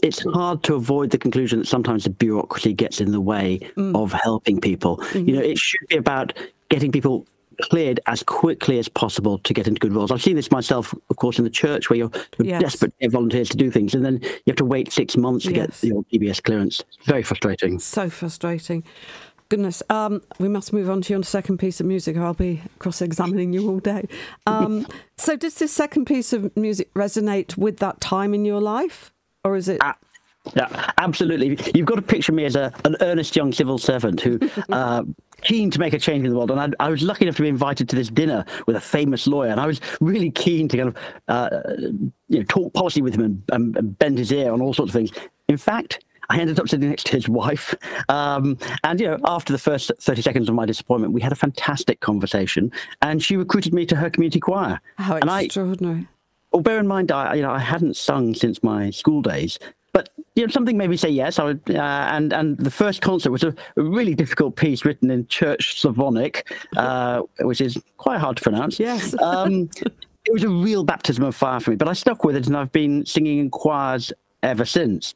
it's 0.03 0.23
hard 0.33 0.63
to 0.63 0.75
avoid 0.75 1.11
the 1.11 1.17
conclusion 1.17 1.59
that 1.59 1.67
sometimes 1.67 2.03
the 2.03 2.09
bureaucracy 2.09 2.73
gets 2.73 2.99
in 2.99 3.11
the 3.11 3.21
way 3.21 3.59
mm. 3.77 3.95
of 3.95 4.11
helping 4.11 4.59
people. 4.59 4.97
Mm-hmm. 4.97 5.29
You 5.29 5.35
know, 5.35 5.41
it 5.41 5.57
should 5.57 5.87
be 5.87 5.97
about 5.97 6.33
getting 6.69 6.91
people 6.91 7.25
cleared 7.63 7.99
as 8.05 8.23
quickly 8.23 8.79
as 8.79 8.87
possible 8.87 9.37
to 9.39 9.53
get 9.53 9.67
into 9.67 9.79
good 9.79 9.93
roles. 9.93 10.11
I've 10.11 10.21
seen 10.21 10.35
this 10.35 10.51
myself, 10.51 10.93
of 11.09 11.15
course, 11.17 11.37
in 11.37 11.43
the 11.43 11.49
church 11.49 11.89
where 11.89 11.97
you're, 11.97 12.11
Yes. 12.39 12.61
desperate 12.61 12.91
to 12.99 13.05
get 13.05 13.11
volunteers 13.11 13.49
to 13.49 13.57
do 13.57 13.69
things, 13.71 13.93
and 13.93 14.03
then 14.05 14.19
you 14.21 14.29
have 14.47 14.55
to 14.57 14.65
wait 14.65 14.91
six 14.91 15.17
months 15.17 15.45
to 15.45 15.53
Yes. 15.53 15.81
get 15.81 15.87
your 15.89 16.03
DBS 16.11 16.41
clearance. 16.41 16.83
Very 17.05 17.23
frustrating. 17.23 17.79
So 17.79 18.09
frustrating. 18.09 18.83
Goodness. 19.49 19.81
Um, 19.89 20.21
we 20.37 20.47
must 20.47 20.73
move 20.73 20.89
on 20.91 21.01
to 21.01 21.13
your 21.13 21.23
second 21.23 21.57
piece 21.57 21.79
of 21.79 21.87
music, 21.87 22.15
or 22.15 22.21
I'll 22.23 22.33
be 22.35 22.61
cross 22.77 23.01
examining 23.01 23.51
you 23.51 23.67
all 23.67 23.79
day. 23.79 24.07
Um, 24.45 24.85
so, 25.17 25.35
does 25.35 25.55
this 25.55 25.71
second 25.71 26.05
piece 26.05 26.33
of 26.33 26.55
music 26.55 26.93
resonate 26.93 27.57
with 27.57 27.77
that 27.77 27.99
time 27.99 28.33
in 28.35 28.45
your 28.45 28.61
life? 28.61 29.11
Or 29.43 29.55
is 29.55 29.67
it. 29.67 29.79
Ah, 29.81 29.95
Yeah, 30.55 30.91
absolutely. 30.97 31.57
You've 31.75 31.85
got 31.85 31.95
to 31.95 32.01
picture 32.01 32.31
me 32.31 32.45
as 32.45 32.55
a, 32.55 32.73
an 32.85 32.95
earnest 33.01 33.35
young 33.35 33.51
civil 33.51 33.77
servant 33.77 34.21
who 34.21 34.39
uh, 34.69 35.03
keen 35.41 35.71
to 35.71 35.79
make 35.79 35.93
a 35.93 35.99
change 35.99 36.25
in 36.25 36.31
the 36.31 36.37
world. 36.37 36.51
And 36.51 36.75
I, 36.79 36.85
I 36.85 36.89
was 36.89 37.01
lucky 37.01 37.25
enough 37.25 37.35
to 37.37 37.41
be 37.41 37.49
invited 37.49 37.89
to 37.89 37.95
this 37.95 38.09
dinner 38.09 38.45
with 38.65 38.75
a 38.75 38.81
famous 38.81 39.27
lawyer, 39.27 39.49
and 39.49 39.59
I 39.59 39.67
was 39.67 39.81
really 39.99 40.31
keen 40.31 40.67
to 40.69 40.77
kind 40.77 40.89
of 40.89 40.97
uh, 41.27 41.49
you 42.27 42.39
know 42.39 42.43
talk 42.43 42.73
policy 42.73 43.01
with 43.01 43.15
him 43.15 43.21
and, 43.21 43.43
and, 43.51 43.77
and 43.77 43.99
bend 43.99 44.17
his 44.17 44.31
ear 44.31 44.51
on 44.51 44.61
all 44.61 44.73
sorts 44.73 44.89
of 44.91 44.93
things. 44.93 45.11
In 45.47 45.57
fact. 45.57 46.03
I 46.31 46.39
ended 46.39 46.59
up 46.59 46.69
sitting 46.69 46.87
next 46.87 47.07
to 47.07 47.13
his 47.13 47.27
wife, 47.27 47.73
um, 48.09 48.59
and 48.83 48.99
you 48.99 49.07
know, 49.07 49.17
after 49.25 49.51
the 49.51 49.57
first 49.57 49.91
thirty 49.99 50.21
seconds 50.21 50.47
of 50.47 50.53
my 50.53 50.67
disappointment, 50.67 51.11
we 51.11 51.21
had 51.21 51.31
a 51.31 51.35
fantastic 51.35 52.01
conversation, 52.01 52.71
and 53.01 53.23
she 53.23 53.35
recruited 53.35 53.73
me 53.73 53.83
to 53.87 53.95
her 53.95 54.11
community 54.11 54.39
choir. 54.39 54.79
How 54.97 55.15
and 55.15 55.27
I, 55.27 55.41
extraordinary. 55.41 56.07
well, 56.51 56.61
bear 56.61 56.77
in 56.77 56.85
mind, 56.85 57.11
I 57.11 57.33
you 57.33 57.41
know 57.41 57.49
I 57.49 57.57
hadn't 57.57 57.97
sung 57.97 58.35
since 58.35 58.61
my 58.61 58.91
school 58.91 59.23
days, 59.23 59.57
but 59.93 60.09
you 60.35 60.45
know 60.45 60.51
something 60.51 60.77
made 60.77 60.89
me 60.89 60.97
say 60.97 61.09
yes. 61.09 61.39
I 61.39 61.43
would, 61.43 61.61
uh, 61.69 62.07
and 62.11 62.33
and 62.33 62.57
the 62.57 62.71
first 62.71 63.01
concert 63.01 63.31
was 63.31 63.43
a, 63.43 63.53
a 63.75 63.81
really 63.81 64.15
difficult 64.15 64.55
piece 64.55 64.85
written 64.85 65.11
in 65.11 65.27
Church 65.27 65.79
Slavonic, 65.79 66.51
uh, 66.77 67.21
which 67.41 67.61
is 67.61 67.77
quite 67.97 68.19
hard 68.19 68.37
to 68.37 68.43
pronounce. 68.43 68.79
Yes. 68.79 69.15
um, 69.21 69.69
it 70.25 70.33
was 70.33 70.43
a 70.43 70.49
real 70.49 70.83
baptism 70.83 71.23
of 71.23 71.35
fire 71.35 71.59
for 71.59 71.71
me, 71.71 71.75
but 71.75 71.87
I 71.87 71.93
stuck 71.93 72.23
with 72.23 72.35
it, 72.35 72.47
and 72.47 72.55
I've 72.55 72.71
been 72.71 73.05
singing 73.05 73.39
in 73.39 73.49
choirs 73.49 74.13
ever 74.43 74.65
since. 74.65 75.15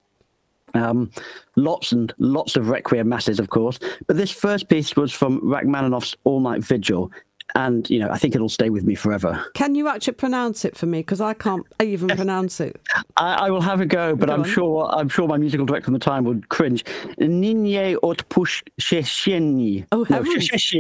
Um, 0.76 1.12
lots 1.56 1.92
and 1.92 2.12
lots 2.18 2.56
of 2.56 2.70
requiem 2.70 3.08
masses, 3.08 3.40
of 3.40 3.50
course. 3.50 3.80
But 4.08 4.18
this 4.18 4.32
first 4.32 4.70
piece 4.70 4.96
was 4.96 5.14
from 5.14 5.40
Rachmaninoff's 5.42 6.16
All 6.24 6.40
Night 6.40 6.64
Vigil, 6.64 7.12
and 7.56 7.90
you 7.90 8.00
know 8.00 8.10
I 8.10 8.18
think 8.18 8.36
it'll 8.36 8.50
stay 8.50 8.70
with 8.70 8.84
me 8.84 8.96
forever. 8.96 9.44
Can 9.54 9.76
you 9.76 9.88
actually 9.88 10.14
pronounce 10.14 10.66
it 10.66 10.78
for 10.78 10.86
me? 10.86 11.00
Because 11.00 11.22
I 11.22 11.34
can't 11.34 11.66
even 11.82 12.08
pronounce 12.16 12.60
it. 12.60 12.80
I, 13.18 13.34
I 13.48 13.50
will 13.52 13.62
have 13.62 13.82
a 13.82 13.86
go, 13.86 14.16
but 14.16 14.28
Go 14.28 14.34
I'm 14.34 14.42
on. 14.42 14.50
sure 14.50 14.90
I'm 14.92 15.10
sure 15.10 15.28
my 15.28 15.38
musical 15.38 15.66
director 15.66 15.92
at 15.92 15.94
the 15.94 16.00
time 16.00 16.24
would 16.26 16.50
cringe. 16.50 16.84
Ninye 17.20 17.96
odpuszczeni. 18.02 19.86
Oh, 19.92 20.06
no, 20.10 20.16
heavens. 20.16 20.50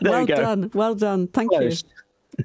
there 0.00 0.12
well 0.12 0.26
done. 0.26 0.70
Well 0.74 0.94
done. 0.94 1.28
Thank 1.28 1.50
Close. 1.50 1.84
you. 2.38 2.44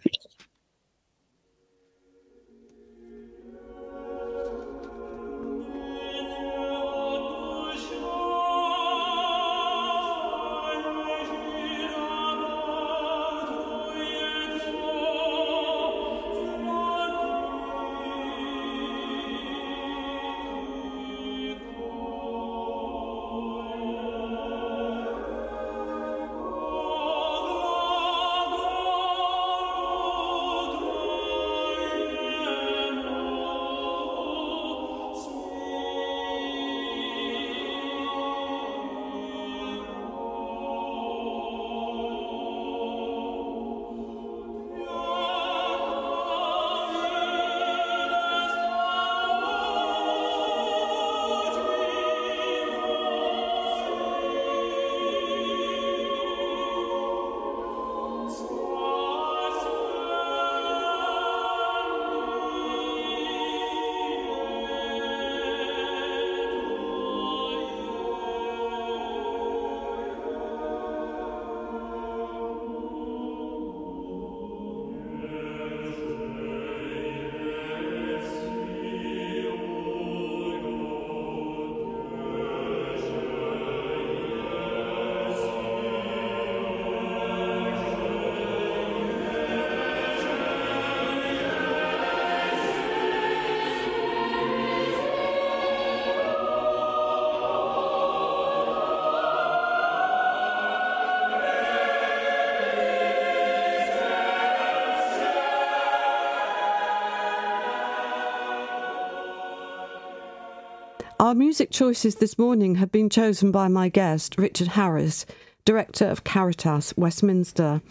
Our 111.28 111.36
music 111.36 111.72
choices 111.72 112.16
this 112.16 112.38
morning 112.38 112.76
have 112.76 112.90
been 112.90 113.10
chosen 113.10 113.52
by 113.52 113.68
my 113.68 113.90
guest, 113.90 114.38
Richard 114.38 114.70
Harris, 114.70 115.26
Director 115.66 116.06
of 116.06 116.24
Caritas, 116.24 116.94
Westminster. 116.96 117.82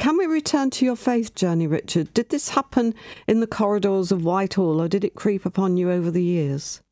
Can 0.00 0.18
we 0.18 0.26
return 0.26 0.70
to 0.70 0.84
your 0.84 0.96
faith 0.96 1.36
journey, 1.36 1.68
Richard? 1.68 2.12
Did 2.14 2.30
this 2.30 2.48
happen 2.48 2.92
in 3.28 3.38
the 3.38 3.46
corridors 3.46 4.10
of 4.10 4.24
Whitehall 4.24 4.80
or 4.80 4.88
did 4.88 5.04
it 5.04 5.14
creep 5.14 5.46
upon 5.46 5.76
you 5.76 5.88
over 5.88 6.10
the 6.10 6.24
years? 6.24 6.82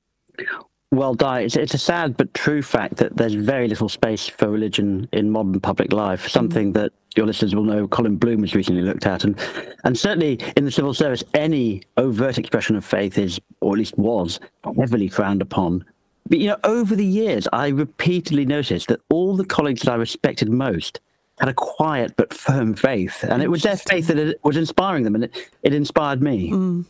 Well, 0.93 1.15
Di, 1.15 1.41
it's, 1.41 1.57
it's 1.57 1.75
a 1.75 1.79
sad 1.79 2.17
but 2.17 2.33
true 2.33 2.63
fact 2.63 2.99
that 2.99 3.17
there's 3.17 3.35
very 3.35 3.67
little 3.67 3.89
space 3.89 4.29
for 4.29 4.49
religion 4.49 5.09
in 5.13 5.33
modern 5.33 5.59
public 5.59 5.93
life. 5.93 6.29
Something 6.29 6.71
mm. 6.71 6.75
that 6.75 6.93
your 7.19 7.27
listeners 7.27 7.53
will 7.53 7.65
know 7.65 7.89
Colin 7.89 8.17
Bloom 8.17 8.43
has 8.43 8.55
recently 8.55 8.83
looked 8.83 9.05
at, 9.05 9.25
and 9.25 9.37
and 9.83 9.99
certainly 9.99 10.39
in 10.57 10.65
the 10.65 10.71
civil 10.71 10.95
service, 10.95 11.25
any 11.35 11.83
overt 11.97 12.39
expression 12.39 12.77
of 12.77 12.85
faith 12.85 13.19
is, 13.19 13.41
or 13.61 13.75
at 13.75 13.79
least 13.79 13.99
was, 13.99 14.39
heavily 14.65 15.09
frowned 15.09 15.43
upon. 15.43 15.85
But 16.29 16.39
you 16.39 16.47
know, 16.47 16.59
over 16.63 16.95
the 16.95 17.05
years, 17.05 17.49
I 17.53 17.69
repeatedly 17.69 18.47
noticed 18.47 18.87
that 18.87 19.01
all 19.11 19.37
the 19.37 19.45
colleagues 19.45 19.83
that 19.83 19.93
I 19.93 19.97
respected 19.97 20.49
most 20.49 21.01
had 21.41 21.49
a 21.49 21.55
quiet 21.55 22.15
but 22.17 22.33
firm 22.33 22.75
faith, 22.75 23.25
and 23.25 23.43
it 23.43 23.51
was 23.51 23.63
their 23.63 23.77
faith 23.77 24.07
that 24.07 24.39
was 24.45 24.57
inspiring 24.57 25.03
them, 25.03 25.17
and 25.17 25.25
it, 25.25 25.51
it 25.65 25.75
inspired 25.75 26.23
me. 26.23 26.51
Mm. 26.51 26.85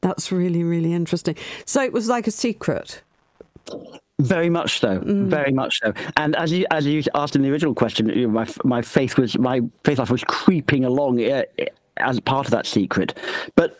That's 0.00 0.32
really, 0.32 0.62
really 0.62 0.94
interesting. 0.94 1.36
So 1.66 1.82
it 1.82 1.92
was 1.92 2.08
like 2.08 2.26
a 2.26 2.30
secret. 2.30 3.02
Very 4.18 4.48
much 4.48 4.80
so, 4.80 5.00
very 5.04 5.52
much 5.52 5.80
so. 5.82 5.92
And 6.16 6.34
as 6.36 6.50
you 6.50 6.64
as 6.70 6.86
you 6.86 7.02
asked 7.14 7.36
in 7.36 7.42
the 7.42 7.50
original 7.50 7.74
question, 7.74 8.08
you 8.08 8.26
know, 8.26 8.32
my 8.32 8.48
my 8.64 8.80
faith 8.80 9.18
was 9.18 9.38
my 9.38 9.60
faith 9.84 9.98
life 9.98 10.10
was 10.10 10.24
creeping 10.24 10.86
along 10.86 11.22
uh, 11.22 11.42
as 11.98 12.18
part 12.20 12.46
of 12.46 12.50
that 12.52 12.66
secret. 12.66 13.18
But 13.56 13.78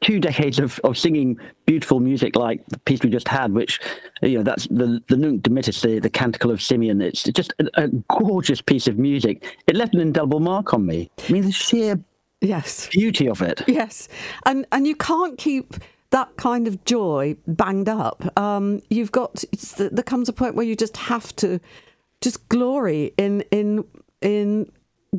two 0.00 0.20
decades 0.20 0.58
of, 0.58 0.78
of 0.84 0.96
singing 0.98 1.38
beautiful 1.66 2.00
music 2.00 2.34
like 2.36 2.64
the 2.68 2.78
piece 2.80 3.00
we 3.02 3.10
just 3.10 3.28
had, 3.28 3.52
which 3.52 3.78
you 4.22 4.38
know 4.38 4.42
that's 4.42 4.66
the 4.68 5.02
the 5.08 5.16
Nunc 5.18 5.42
Dimittis, 5.42 5.82
the, 5.82 5.98
the 5.98 6.10
Canticle 6.10 6.50
of 6.50 6.62
Simeon. 6.62 7.02
It's 7.02 7.24
just 7.24 7.52
a, 7.58 7.68
a 7.74 7.88
gorgeous 8.08 8.62
piece 8.62 8.86
of 8.88 8.98
music. 8.98 9.44
It 9.66 9.76
left 9.76 9.94
an 9.94 10.00
indelible 10.00 10.40
mark 10.40 10.72
on 10.72 10.86
me. 10.86 11.10
I 11.28 11.32
mean, 11.32 11.44
the 11.44 11.52
sheer 11.52 12.00
Yes. 12.40 12.88
beauty 12.90 13.28
of 13.28 13.42
it. 13.42 13.62
Yes, 13.66 14.08
and 14.46 14.66
and 14.72 14.86
you 14.86 14.96
can't 14.96 15.36
keep 15.38 15.74
that 16.14 16.36
kind 16.36 16.68
of 16.68 16.84
joy 16.84 17.36
banged 17.48 17.88
up. 17.88 18.38
Um, 18.38 18.80
you've 18.88 19.10
got 19.10 19.42
there 19.78 20.04
comes 20.04 20.28
a 20.28 20.32
point 20.32 20.54
where 20.54 20.64
you 20.64 20.76
just 20.76 20.96
have 20.96 21.34
to 21.36 21.58
just 22.20 22.48
glory 22.48 23.12
in 23.16 23.40
in 23.50 23.84
in 24.20 24.70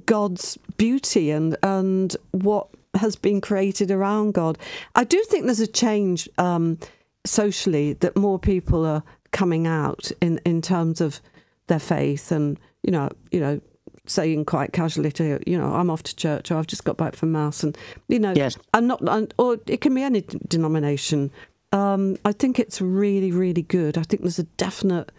God's 0.06 0.58
beauty 0.78 1.32
and 1.32 1.58
and 1.62 2.16
what 2.32 2.70
has 2.94 3.18
been 3.18 3.42
created 3.42 3.92
around 3.92 4.36
God. 4.36 4.58
I 4.96 5.04
do 5.04 5.22
think 5.26 5.44
there's 5.44 5.60
a 5.60 5.68
change 5.68 6.30
um, 6.38 6.80
socially 7.26 7.92
that 7.96 8.16
more 8.16 8.40
people 8.40 8.86
are 8.86 9.04
coming 9.32 9.68
out 9.68 10.14
in 10.22 10.40
in 10.46 10.62
terms 10.62 11.02
of 11.02 11.20
their 11.68 11.80
faith 11.80 12.32
and 12.32 12.58
you 12.84 12.92
know 12.92 13.10
you 13.32 13.42
know 13.42 13.60
saying 14.10 14.46
quite 14.46 14.74
casually 14.74 15.12
to 15.14 15.40
you 15.48 15.58
know 15.58 15.74
I'm 15.74 15.90
off 15.90 16.04
to 16.04 16.16
church 16.16 16.52
or 16.52 16.58
I've 16.58 16.68
just 16.68 16.84
got 16.84 16.98
back 16.98 17.16
from 17.16 17.32
mass, 17.32 17.64
and 17.64 17.78
you 18.08 18.20
know 18.20 18.34
Yes. 18.36 18.58
I'm 18.74 18.88
not, 18.88 19.08
I'm, 19.08 19.28
or 19.38 19.58
it 19.68 19.82
can 19.82 19.94
be 19.96 20.04
any 20.04 20.22
d- 20.22 20.40
denomination. 20.48 21.32
Um, 21.72 22.18
I 22.24 22.32
think 22.32 22.60
it's 22.60 22.82
really 22.82 23.32
really 23.32 23.62
good. 23.64 23.98
I 23.98 24.04
think 24.04 24.22
there's 24.22 24.40
a 24.40 24.44
definite 24.44 25.12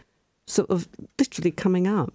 sort 0.46 0.70
of 0.70 0.88
literally 1.18 1.50
coming 1.50 1.86
up. 1.86 2.12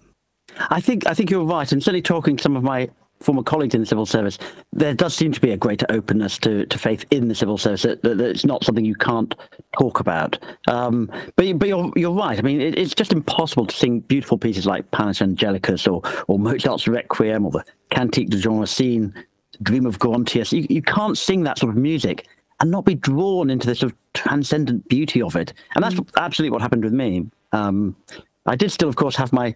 I 0.70 0.80
think 0.80 1.06
I 1.06 1.14
think 1.14 1.30
you're 1.30 1.44
right, 1.44 1.70
and 1.70 1.82
certainly 1.82 2.02
talking 2.02 2.36
to 2.36 2.42
some 2.42 2.56
of 2.56 2.62
my 2.62 2.88
former 3.22 3.42
colleagues 3.42 3.74
in 3.74 3.80
the 3.80 3.86
civil 3.86 4.06
service, 4.06 4.38
there 4.72 4.94
does 4.94 5.14
seem 5.14 5.32
to 5.32 5.40
be 5.40 5.50
a 5.50 5.56
greater 5.56 5.86
openness 5.88 6.38
to, 6.38 6.66
to 6.66 6.78
faith 6.78 7.04
in 7.10 7.28
the 7.28 7.34
civil 7.34 7.58
service. 7.58 7.82
That, 7.82 8.02
that, 8.02 8.20
it's 8.20 8.44
not 8.44 8.64
something 8.64 8.84
you 8.84 8.94
can't 8.94 9.34
talk 9.78 10.00
about. 10.00 10.38
Um, 10.68 11.10
but 11.36 11.58
but 11.58 11.68
you're 11.68 11.92
you're 11.96 12.14
right. 12.14 12.38
I 12.38 12.42
mean, 12.42 12.60
it, 12.60 12.78
it's 12.78 12.94
just 12.94 13.12
impossible 13.12 13.66
to 13.66 13.76
sing 13.76 14.00
beautiful 14.00 14.38
pieces 14.38 14.66
like 14.66 14.90
Panis 14.90 15.20
Angelicus 15.20 15.90
or 15.90 16.02
or 16.28 16.38
Mozart's 16.38 16.88
Requiem 16.88 17.46
or 17.46 17.52
the 17.52 17.64
Cantique 17.90 18.30
de 18.30 18.38
Jean 18.38 18.58
Racine, 18.58 19.14
Dream 19.62 19.86
of 19.86 19.98
Gerontius. 19.98 20.52
You 20.52 20.66
you 20.68 20.82
can't 20.82 21.16
sing 21.16 21.44
that 21.44 21.58
sort 21.58 21.70
of 21.70 21.76
music 21.76 22.26
and 22.60 22.70
not 22.70 22.84
be 22.84 22.94
drawn 22.94 23.50
into 23.50 23.66
the 23.66 23.74
sort 23.74 23.92
of 23.92 23.98
transcendent 24.14 24.88
beauty 24.88 25.20
of 25.20 25.34
it. 25.36 25.52
And 25.74 25.82
that's 25.82 25.98
absolutely 26.16 26.52
what 26.52 26.62
happened 26.62 26.84
with 26.84 26.92
me. 26.92 27.26
Um, 27.52 27.96
I 28.46 28.56
did 28.56 28.70
still, 28.70 28.88
of 28.88 28.96
course, 28.96 29.16
have 29.16 29.32
my 29.32 29.54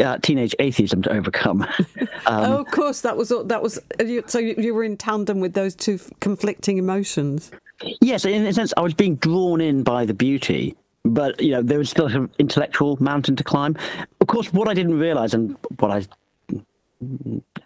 uh, 0.00 0.18
teenage 0.18 0.54
atheism 0.58 1.02
to 1.02 1.12
overcome. 1.12 1.66
Um, 2.24 2.44
oh, 2.52 2.58
of 2.60 2.66
course, 2.68 3.00
that 3.00 3.16
was 3.16 3.32
all- 3.32 3.42
that 3.44 3.60
was 3.64 3.80
you- 3.98 4.22
so 4.28 4.38
you, 4.38 4.54
you 4.56 4.74
were 4.74 4.84
in 4.84 4.96
tandem 4.96 5.40
with 5.40 5.54
those 5.54 5.74
two 5.74 5.98
conflicting 6.20 6.78
emotions. 6.78 7.50
Yes, 8.00 8.24
in 8.24 8.46
a 8.46 8.52
sense, 8.52 8.72
I 8.76 8.80
was 8.80 8.94
being 8.94 9.16
drawn 9.16 9.60
in 9.60 9.82
by 9.82 10.04
the 10.06 10.14
beauty, 10.14 10.76
but 11.04 11.40
you 11.42 11.50
know 11.50 11.62
there 11.62 11.78
was 11.78 11.90
still 11.90 12.06
an 12.06 12.30
intellectual 12.38 12.96
mountain 13.02 13.34
to 13.34 13.42
climb. 13.42 13.76
Of 14.20 14.28
course, 14.28 14.52
what 14.52 14.68
I 14.68 14.74
didn't 14.74 15.00
realize, 15.00 15.34
and 15.34 15.56
what 15.80 15.90
I 15.90 16.04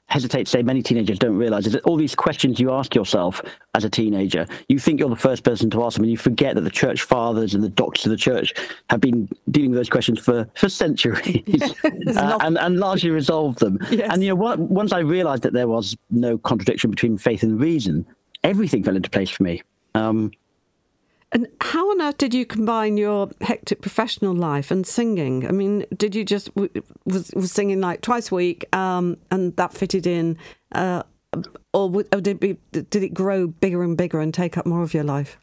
hesitate 0.09 0.45
to 0.45 0.51
say 0.51 0.63
many 0.63 0.83
teenagers 0.83 1.19
don't 1.19 1.37
realize, 1.37 1.67
is 1.67 1.73
that 1.73 1.83
all 1.85 1.97
these 1.97 2.15
questions 2.15 2.61
you 2.61 2.73
ask 2.73 2.95
yourself 2.95 3.43
as 3.75 3.85
a 3.85 3.91
teenager, 3.91 4.47
you 4.69 4.79
think 4.79 5.01
you're 5.01 5.09
the 5.09 5.17
first 5.17 5.45
person 5.45 5.69
to 5.71 5.85
ask 5.85 5.97
them, 5.97 6.05
and 6.05 6.11
you 6.11 6.17
forget 6.17 6.55
that 6.55 6.63
the 6.63 6.71
church 6.71 7.03
fathers 7.03 7.55
and 7.55 7.63
the 7.63 7.69
doctors 7.69 8.07
of 8.07 8.11
the 8.11 8.17
church 8.17 8.55
have 8.91 9.01
been 9.01 9.29
dealing 9.51 9.71
with 9.71 9.79
those 9.79 9.91
questions 9.91 10.19
for 10.19 10.49
for 10.55 10.69
centuries, 10.69 11.75
uh, 11.85 12.39
and 12.43 12.59
and 12.59 12.79
largely 12.79 13.11
resolved 13.11 13.59
them. 13.59 13.79
Yes. 13.91 14.11
And 14.13 14.23
you 14.23 14.31
know, 14.31 14.37
what, 14.37 14.59
once 14.59 14.93
I 14.93 15.01
realized 15.01 15.43
that 15.43 15.53
there 15.53 15.69
was 15.69 15.97
no 16.11 16.39
contradiction 16.39 16.91
between 16.91 17.19
faith 17.19 17.43
and 17.43 17.61
reason, 17.61 18.07
everything 18.45 18.83
fell 18.85 18.97
into 18.97 19.11
place 19.11 19.31
for 19.31 19.43
me. 19.43 19.63
Um, 19.95 20.31
And 21.33 21.49
how 21.61 21.91
on 21.91 22.01
earth 22.01 22.19
did 22.19 22.35
you 22.35 22.47
combine 22.47 22.97
your 22.97 23.31
hectic 23.41 23.81
professional 23.81 24.35
life 24.35 24.71
and 24.71 24.87
singing? 24.87 25.47
I 25.47 25.51
mean, 25.51 25.85
did 25.97 26.15
you 26.15 26.25
just 26.25 26.51
was 26.55 27.31
was 27.35 27.53
singing 27.53 27.81
like 27.81 28.01
twice 28.01 28.31
a 28.31 28.35
week, 28.35 28.65
um, 28.75 29.17
and 29.31 29.55
that 29.57 29.75
fitted 29.75 30.07
in, 30.07 30.39
uh, 30.73 31.03
or, 31.75 31.91
or 32.13 32.21
did 32.21 32.29
it 32.29 32.41
be, 32.41 32.57
did 32.73 33.03
it 33.03 33.13
grow 33.13 33.49
bigger 33.49 33.83
and 33.83 33.97
bigger 33.97 34.21
and 34.21 34.33
take 34.33 34.57
up 34.57 34.67
more 34.67 34.83
of 34.83 34.95
your 34.95 35.05
life? 35.05 35.37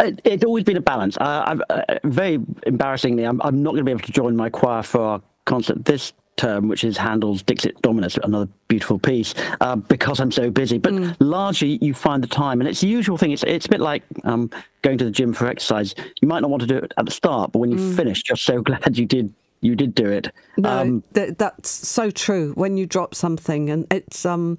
It, 0.00 0.20
it's 0.24 0.44
always 0.44 0.64
been 0.64 0.76
a 0.76 0.80
balance. 0.82 1.16
Uh, 1.18 1.44
I'm, 1.46 1.62
uh, 1.68 1.82
very 2.04 2.38
embarrassingly, 2.66 3.24
I'm, 3.24 3.40
I'm 3.42 3.62
not 3.62 3.70
going 3.70 3.80
to 3.80 3.84
be 3.84 3.90
able 3.90 4.00
to 4.00 4.12
join 4.12 4.34
my 4.34 4.48
choir 4.48 4.82
for 4.82 5.00
our 5.00 5.22
concert 5.44 5.84
this 5.84 6.12
term, 6.42 6.68
which 6.68 6.82
is 6.84 6.96
Handel's 6.96 7.42
Dixit 7.42 7.80
Dominus, 7.82 8.16
another 8.22 8.48
beautiful 8.68 8.98
piece, 8.98 9.34
uh, 9.60 9.76
because 9.76 10.18
I'm 10.20 10.32
so 10.32 10.50
busy. 10.50 10.78
But 10.78 10.92
largely, 11.20 11.78
you 11.80 11.94
find 11.94 12.22
the 12.22 12.26
time, 12.28 12.60
and 12.60 12.68
it's 12.68 12.80
the 12.80 12.88
usual 12.88 13.16
thing. 13.16 13.30
It's 13.30 13.44
it's 13.44 13.66
a 13.66 13.68
bit 13.68 13.80
like 13.80 14.02
um, 14.24 14.50
going 14.82 14.98
to 14.98 15.04
the 15.04 15.10
gym 15.10 15.32
for 15.32 15.46
exercise. 15.46 15.94
You 16.20 16.28
might 16.28 16.40
not 16.40 16.50
want 16.50 16.60
to 16.62 16.66
do 16.66 16.76
it 16.76 16.92
at 16.96 17.04
the 17.04 17.12
start, 17.12 17.52
but 17.52 17.60
when 17.60 17.70
you 17.70 17.94
finish, 17.94 18.22
you're 18.28 18.36
so 18.36 18.60
glad 18.68 18.98
you 18.98 19.06
did 19.06 19.32
you 19.60 19.76
did 19.76 19.94
do 19.94 20.06
it. 20.10 20.32
No, 20.56 20.68
Um, 20.80 21.04
th- 21.14 21.34
that's 21.38 21.70
so 21.70 22.10
true. 22.10 22.52
When 22.56 22.76
you 22.76 22.86
drop 22.86 23.14
something, 23.14 23.70
and 23.70 23.86
it's 23.92 24.26
um, 24.26 24.58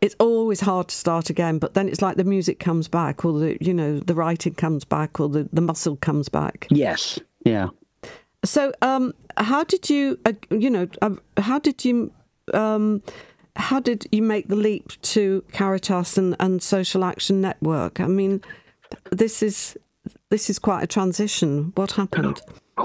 it's 0.00 0.14
always 0.20 0.60
hard 0.60 0.88
to 0.88 0.94
start 0.94 1.30
again. 1.30 1.58
But 1.58 1.74
then 1.74 1.88
it's 1.88 2.00
like 2.00 2.16
the 2.16 2.24
music 2.24 2.60
comes 2.60 2.86
back, 2.88 3.24
or 3.24 3.32
the 3.40 3.58
you 3.60 3.74
know 3.74 3.98
the 3.98 4.14
writing 4.14 4.54
comes 4.54 4.84
back, 4.84 5.18
or 5.18 5.28
the 5.28 5.48
the 5.52 5.60
muscle 5.60 5.96
comes 5.96 6.28
back. 6.28 6.68
yes, 6.70 7.18
yeah. 7.44 7.68
So, 8.44 8.72
um, 8.82 9.14
how 9.36 9.64
did 9.64 9.90
you, 9.90 10.18
uh, 10.24 10.32
you 10.50 10.70
know, 10.70 10.88
uh, 11.02 11.16
how 11.38 11.58
did 11.58 11.84
you, 11.84 12.12
um, 12.52 13.02
how 13.56 13.80
did 13.80 14.06
you 14.12 14.22
make 14.22 14.48
the 14.48 14.56
leap 14.56 14.92
to 15.02 15.42
Caritas 15.52 16.18
and, 16.18 16.36
and 16.40 16.62
Social 16.62 17.04
Action 17.04 17.40
Network? 17.40 18.00
I 18.00 18.06
mean, 18.06 18.42
this 19.10 19.42
is 19.42 19.76
this 20.30 20.50
is 20.50 20.58
quite 20.58 20.82
a 20.82 20.86
transition. 20.86 21.72
What 21.74 21.92
happened? 21.92 22.40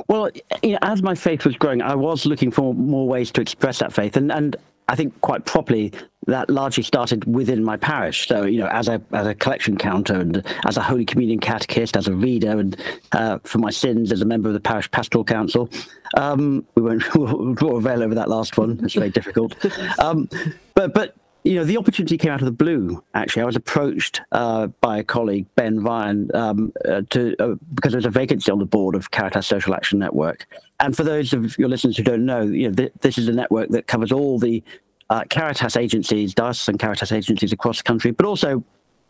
Well, 0.08 0.30
you 0.62 0.74
know, 0.74 0.80
as 0.84 1.02
my 1.02 1.15
faith 1.15 1.45
was 1.45 1.56
growing, 1.56 1.82
I 1.82 1.95
was 1.95 2.26
looking 2.26 2.52
for 2.52 2.74
more 2.74 3.08
ways 3.08 3.32
to 3.32 3.41
express 3.41 3.80
that 3.80 3.91
faith, 3.91 4.15
and 4.15 4.32
and 4.32 4.56
I 4.89 4.95
think 4.95 5.21
quite 5.21 5.45
properly 5.45 5.93
that 6.25 6.49
largely 6.49 6.84
started 6.84 7.25
within 7.25 7.63
my 7.63 7.78
parish. 7.78 8.28
So 8.28 8.43
you 8.43 8.60
know, 8.60 8.67
as 8.67 8.88
a 8.88 9.02
as 9.13 9.28
a 9.28 9.36
collection 9.36 9.78
counter 9.78 10.19
and 10.19 10.43
as 10.65 10.78
a 10.78 10.82
Holy 10.82 11.06
Communion 11.06 11.39
catechist, 11.39 11.95
as 11.95 12.08
a 12.08 12.13
reader, 12.13 12.60
and 12.60 12.75
uh, 13.12 13.39
for 13.43 13.60
my 13.60 13.69
sins 13.69 14.12
as 14.12 14.21
a 14.21 14.25
member 14.25 14.49
of 14.49 14.54
the 14.54 14.60
parish 14.60 14.89
pastoral 14.91 15.23
council. 15.23 15.69
Um, 16.17 16.65
we 16.75 16.82
won't 16.82 17.04
draw 17.58 17.78
a 17.78 17.82
veil 17.82 18.02
over 18.02 18.15
that 18.15 18.30
last 18.30 18.58
one. 18.58 18.80
It's 18.84 18.95
very 18.95 19.12
difficult. 19.12 19.56
Um, 19.99 20.28
but 20.73 20.93
but 20.93 21.15
you 21.43 21.56
know, 21.56 21.63
the 21.63 21.78
opportunity 21.78 22.17
came 22.17 22.32
out 22.32 22.41
of 22.41 22.45
the 22.45 22.52
blue. 22.52 23.04
Actually, 23.13 23.43
I 23.43 23.45
was 23.45 23.56
approached 23.56 24.21
uh, 24.32 24.67
by 24.82 24.99
a 24.99 25.04
colleague, 25.04 25.45
Ben 25.56 25.82
Ryan, 25.82 26.30
um, 26.36 26.73
uh, 26.86 27.02
to 27.12 27.36
uh, 27.39 27.56
because 27.73 27.93
there 27.93 27.99
was 27.99 28.06
a 28.06 28.10
vacancy 28.10 28.52
on 28.52 28.60
the 28.60 28.65
board 28.65 28.95
of 28.95 29.12
Caritas 29.12 29.47
Social 29.47 29.73
Action 29.73 29.99
Network. 29.99 30.45
And 30.80 30.95
for 30.95 31.04
those 31.04 31.34
of 31.34 31.58
your 31.58 31.69
listeners 31.69 31.97
who 31.97 32.04
don't 32.04 32.25
know, 32.25 32.41
you 32.41 32.69
know, 32.69 32.75
th- 32.75 32.91
this 33.02 33.17
is 33.17 33.28
a 33.28 33.34
network 33.34 33.69
that 33.69 33.88
covers 33.88 34.12
all 34.12 34.38
the 34.38 34.63
uh, 35.10 35.23
Caritas 35.30 35.75
agencies, 35.75 36.34
diocesan 36.34 36.78
Caritas 36.78 37.12
agencies 37.12 37.54
across 37.54 37.78
the 37.78 37.84
country, 37.84 38.12
but 38.12 38.25
also 38.25 38.63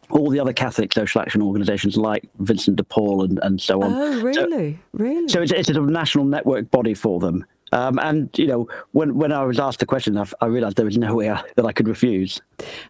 all 0.09 0.29
the 0.29 0.39
other 0.39 0.53
Catholic 0.53 0.93
social 0.93 1.21
action 1.21 1.41
organisations 1.41 1.95
like 1.97 2.27
Vincent 2.39 2.77
de 2.77 2.83
Paul 2.83 3.23
and, 3.23 3.39
and 3.43 3.61
so 3.61 3.81
on. 3.81 3.93
Oh, 3.93 4.21
really? 4.21 4.79
really? 4.93 5.27
So 5.27 5.41
it's, 5.41 5.51
it's 5.51 5.69
a 5.69 5.73
sort 5.73 5.85
of 5.85 5.91
national 5.91 6.25
network 6.25 6.71
body 6.71 6.93
for 6.93 7.19
them. 7.19 7.45
Um, 7.71 7.99
and 7.99 8.29
you 8.37 8.47
know, 8.47 8.67
when 8.91 9.15
when 9.15 9.31
I 9.31 9.43
was 9.43 9.59
asked 9.59 9.79
the 9.79 9.85
question, 9.85 10.17
I, 10.17 10.25
I 10.41 10.47
realised 10.47 10.77
there 10.77 10.85
was 10.85 10.97
no 10.97 11.15
way 11.15 11.29
I, 11.29 11.43
that 11.55 11.65
I 11.65 11.71
could 11.71 11.87
refuse. 11.87 12.41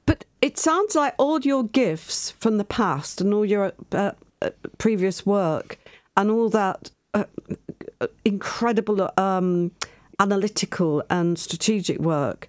But 0.05 0.25
it 0.41 0.57
sounds 0.57 0.95
like 0.95 1.15
all 1.17 1.39
your 1.41 1.63
gifts 1.63 2.31
from 2.31 2.57
the 2.57 2.63
past 2.63 3.21
and 3.21 3.33
all 3.33 3.45
your 3.45 3.73
uh, 3.91 4.11
uh, 4.41 4.49
previous 4.77 5.25
work 5.25 5.77
and 6.15 6.31
all 6.31 6.49
that 6.49 6.91
uh, 7.13 7.25
incredible 8.25 9.09
um, 9.17 9.71
analytical 10.19 11.03
and 11.09 11.37
strategic 11.37 11.99
work. 11.99 12.47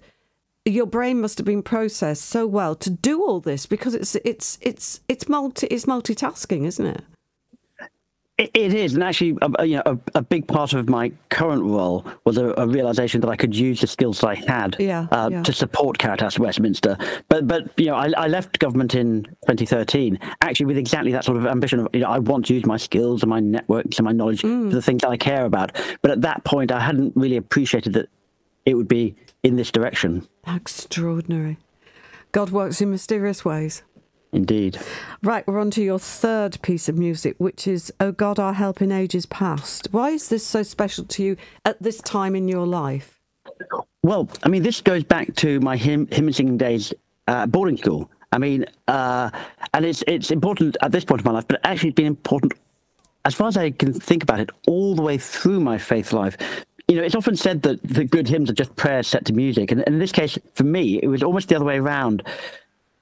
Your 0.65 0.85
brain 0.85 1.19
must 1.19 1.39
have 1.39 1.45
been 1.45 1.63
processed 1.63 2.23
so 2.23 2.45
well 2.45 2.75
to 2.75 2.89
do 2.89 3.23
all 3.23 3.39
this 3.39 3.65
because 3.65 3.95
it's 3.95 4.15
it's 4.23 4.59
it's 4.61 5.01
it's 5.07 5.27
multi 5.27 5.67
it's 5.67 5.85
multitasking, 5.85 6.65
isn't 6.65 6.85
it? 6.85 7.03
It, 8.41 8.49
it 8.55 8.73
is, 8.73 8.95
and 8.95 9.03
actually, 9.03 9.37
a, 9.59 9.65
you 9.65 9.75
know, 9.77 9.83
a, 9.85 9.97
a 10.15 10.21
big 10.23 10.47
part 10.47 10.73
of 10.73 10.89
my 10.89 11.11
current 11.29 11.63
role 11.63 12.05
was 12.25 12.37
a, 12.37 12.53
a 12.57 12.67
realization 12.67 13.21
that 13.21 13.29
I 13.29 13.35
could 13.35 13.55
use 13.55 13.81
the 13.81 13.87
skills 13.87 14.19
that 14.21 14.27
I 14.29 14.35
had 14.35 14.75
Yeah, 14.79 15.07
uh, 15.11 15.29
yeah. 15.31 15.43
to 15.43 15.53
support 15.53 15.99
Caritas 15.99 16.39
Westminster. 16.39 16.97
But, 17.29 17.47
but 17.47 17.69
you 17.77 17.85
know, 17.87 17.95
I, 17.95 18.11
I 18.17 18.27
left 18.27 18.57
government 18.59 18.95
in 18.95 19.23
2013 19.47 20.17
actually 20.41 20.65
with 20.65 20.77
exactly 20.77 21.11
that 21.11 21.23
sort 21.23 21.37
of 21.37 21.45
ambition 21.45 21.79
of, 21.81 21.87
you 21.93 21.99
know, 21.99 22.09
I 22.09 22.17
want 22.19 22.47
to 22.47 22.53
use 22.55 22.65
my 22.65 22.77
skills 22.77 23.21
and 23.21 23.29
my 23.29 23.39
networks 23.39 23.97
and 23.99 24.05
my 24.05 24.11
knowledge 24.11 24.41
Mm. 24.41 24.69
for 24.69 24.75
the 24.75 24.81
things 24.81 25.01
that 25.03 25.09
I 25.09 25.17
care 25.17 25.45
about. 25.45 25.71
But 26.01 26.09
at 26.11 26.21
that 26.21 26.43
point, 26.43 26.71
I 26.71 26.79
hadn't 26.79 27.13
really 27.15 27.37
appreciated 27.37 27.93
that 27.93 28.07
it 28.65 28.73
would 28.75 28.87
be 28.87 29.15
in 29.43 29.55
this 29.55 29.69
direction. 29.71 30.27
Extraordinary. 30.47 31.57
God 32.31 32.49
works 32.49 32.81
in 32.81 32.89
mysterious 32.89 33.43
ways. 33.43 33.83
Indeed. 34.31 34.79
Right, 35.21 35.45
we're 35.45 35.59
on 35.59 35.71
to 35.71 35.83
your 35.83 35.99
third 35.99 36.61
piece 36.61 36.87
of 36.87 36.97
music, 36.97 37.35
which 37.37 37.67
is 37.67 37.91
Oh 37.99 38.11
God, 38.11 38.39
Our 38.39 38.53
Help 38.53 38.81
in 38.81 38.91
Ages 38.91 39.25
Past. 39.25 39.89
Why 39.91 40.11
is 40.11 40.29
this 40.29 40.45
so 40.45 40.63
special 40.63 41.03
to 41.05 41.23
you 41.23 41.37
at 41.65 41.81
this 41.83 42.01
time 42.01 42.35
in 42.35 42.47
your 42.47 42.65
life? 42.65 43.19
Well, 44.03 44.29
I 44.43 44.49
mean, 44.49 44.63
this 44.63 44.81
goes 44.81 45.03
back 45.03 45.35
to 45.37 45.59
my 45.59 45.75
hymn, 45.75 46.07
hymn 46.07 46.27
and 46.27 46.35
singing 46.35 46.57
days 46.57 46.93
uh, 47.27 47.45
boarding 47.45 47.77
school. 47.77 48.09
I 48.31 48.37
mean, 48.37 48.65
uh, 48.87 49.29
and 49.73 49.85
it's 49.85 50.03
it's 50.07 50.31
important 50.31 50.77
at 50.81 50.91
this 50.91 51.03
point 51.03 51.21
of 51.21 51.25
my 51.25 51.31
life, 51.31 51.47
but 51.47 51.59
actually 51.63 51.89
it's 51.89 51.97
been 51.97 52.05
important 52.05 52.53
as 53.25 53.35
far 53.35 53.47
as 53.47 53.57
I 53.57 53.71
can 53.71 53.93
think 53.93 54.23
about 54.23 54.39
it 54.39 54.49
all 54.67 54.95
the 54.95 55.01
way 55.01 55.17
through 55.17 55.59
my 55.59 55.77
faith 55.77 56.13
life. 56.13 56.37
You 56.87 56.95
know, 56.95 57.03
it's 57.03 57.15
often 57.15 57.35
said 57.35 57.61
that 57.63 57.81
the 57.83 58.03
good 58.03 58.27
hymns 58.27 58.49
are 58.49 58.53
just 58.53 58.75
prayers 58.75 59.07
set 59.07 59.25
to 59.25 59.33
music, 59.33 59.71
and 59.71 59.81
in 59.81 59.99
this 59.99 60.11
case, 60.11 60.37
for 60.55 60.63
me, 60.63 60.99
it 61.03 61.07
was 61.07 61.21
almost 61.21 61.49
the 61.49 61.55
other 61.55 61.65
way 61.65 61.77
around. 61.77 62.23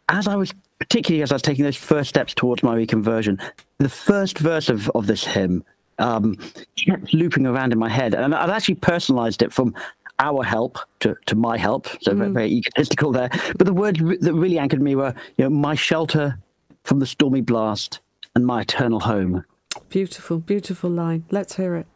As 0.10 0.28
I 0.28 0.36
was, 0.36 0.54
particularly 0.80 1.22
as 1.22 1.32
I 1.32 1.36
was 1.36 1.42
taking 1.42 1.66
those 1.66 1.78
first 1.78 2.10
steps 2.10 2.34
towards 2.34 2.64
my 2.64 2.76
reconversion, 2.76 3.42
the 3.78 3.90
first 3.90 4.40
verse 4.40 4.70
of, 4.70 4.90
of 4.92 5.08
this 5.08 5.26
hymn 5.26 5.64
um, 6.00 6.36
kept 6.78 7.14
looping 7.14 7.46
around 7.46 7.74
in 7.74 7.80
my 7.80 7.90
head, 7.90 8.16
and 8.16 8.34
I've 8.34 8.50
actually 8.50 8.76
personalized 8.76 9.42
it 9.42 9.52
from 9.52 9.76
our 10.20 10.44
help 10.44 10.78
to, 11.00 11.16
to 11.28 11.36
my 11.36 11.58
help, 11.58 11.88
so 12.02 12.14
very, 12.14 12.32
very 12.32 12.52
egotistical 12.52 13.12
there. 13.12 13.30
But 13.58 13.66
the 13.66 13.74
words 13.74 14.00
that 14.00 14.34
really 14.34 14.60
anchored 14.60 14.82
me 14.82 14.96
were, 14.96 15.14
you 15.38 15.46
know, 15.46 15.50
my 15.50 15.76
shelter 15.76 16.38
from 16.84 17.00
the 17.00 17.06
stormy 17.06 17.42
blast 17.42 18.00
and 18.36 18.46
my 18.46 18.62
eternal 18.62 19.00
home. 19.00 19.46
Beautiful, 19.90 20.40
beautiful 20.40 20.90
line. 20.90 21.26
Let's 21.32 21.56
hear 21.56 21.76
it. 21.76 21.88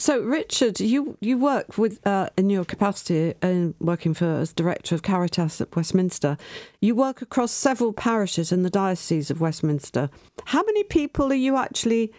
So, 0.00 0.18
Richard, 0.22 0.80
you, 0.80 1.18
you 1.20 1.36
work 1.36 1.76
with 1.76 2.04
uh, 2.06 2.30
in 2.38 2.48
your 2.48 2.64
capacity 2.64 3.34
in 3.42 3.74
working 3.80 4.14
for 4.14 4.24
as 4.24 4.50
director 4.50 4.94
of 4.94 5.02
Caritas 5.02 5.60
at 5.60 5.76
Westminster. 5.76 6.38
You 6.80 6.94
work 6.94 7.20
across 7.20 7.52
several 7.52 7.92
parishes 7.92 8.50
in 8.50 8.62
the 8.62 8.70
diocese 8.70 9.30
of 9.30 9.42
Westminster. 9.42 10.08
How 10.46 10.62
many 10.62 10.84
people 10.84 11.30
are 11.30 11.42
you 11.46 11.58
actually 11.58 12.14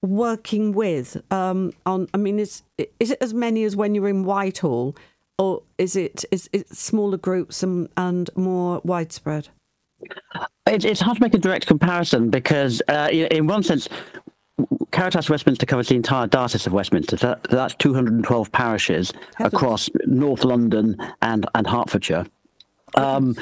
working 0.00 0.72
with? 0.72 1.22
Um, 1.30 1.74
on, 1.84 2.08
I 2.14 2.16
mean, 2.16 2.38
is 2.38 2.62
is 2.98 3.10
it 3.10 3.18
as 3.20 3.34
many 3.34 3.64
as 3.64 3.76
when 3.76 3.94
you're 3.94 4.08
in 4.08 4.24
Whitehall, 4.24 4.96
or 5.36 5.62
is 5.76 5.96
it 5.96 6.24
is 6.30 6.48
it 6.54 6.74
smaller 6.74 7.18
groups 7.18 7.62
and, 7.62 7.90
and 7.98 8.30
more 8.36 8.80
widespread? 8.84 9.50
It, 10.66 10.86
it's 10.86 11.00
hard 11.00 11.18
to 11.18 11.22
make 11.22 11.34
a 11.34 11.38
direct 11.38 11.66
comparison 11.66 12.30
because, 12.30 12.80
uh, 12.88 13.10
in 13.12 13.26
in 13.26 13.46
one 13.46 13.62
sense, 13.62 13.86
Caritas 14.90 15.28
Westminster 15.30 15.66
covers 15.66 15.88
the 15.88 15.94
entire 15.96 16.26
diocese 16.26 16.66
of 16.66 16.72
Westminster. 16.72 17.16
So 17.16 17.28
that- 17.28 17.42
that's 17.44 17.74
212 17.76 18.50
parishes 18.52 19.12
Heavens. 19.36 19.54
across 19.54 19.90
North 20.06 20.44
London 20.44 20.96
and, 21.22 21.46
and 21.54 21.66
Hertfordshire. 21.66 22.26
Um, 22.94 23.36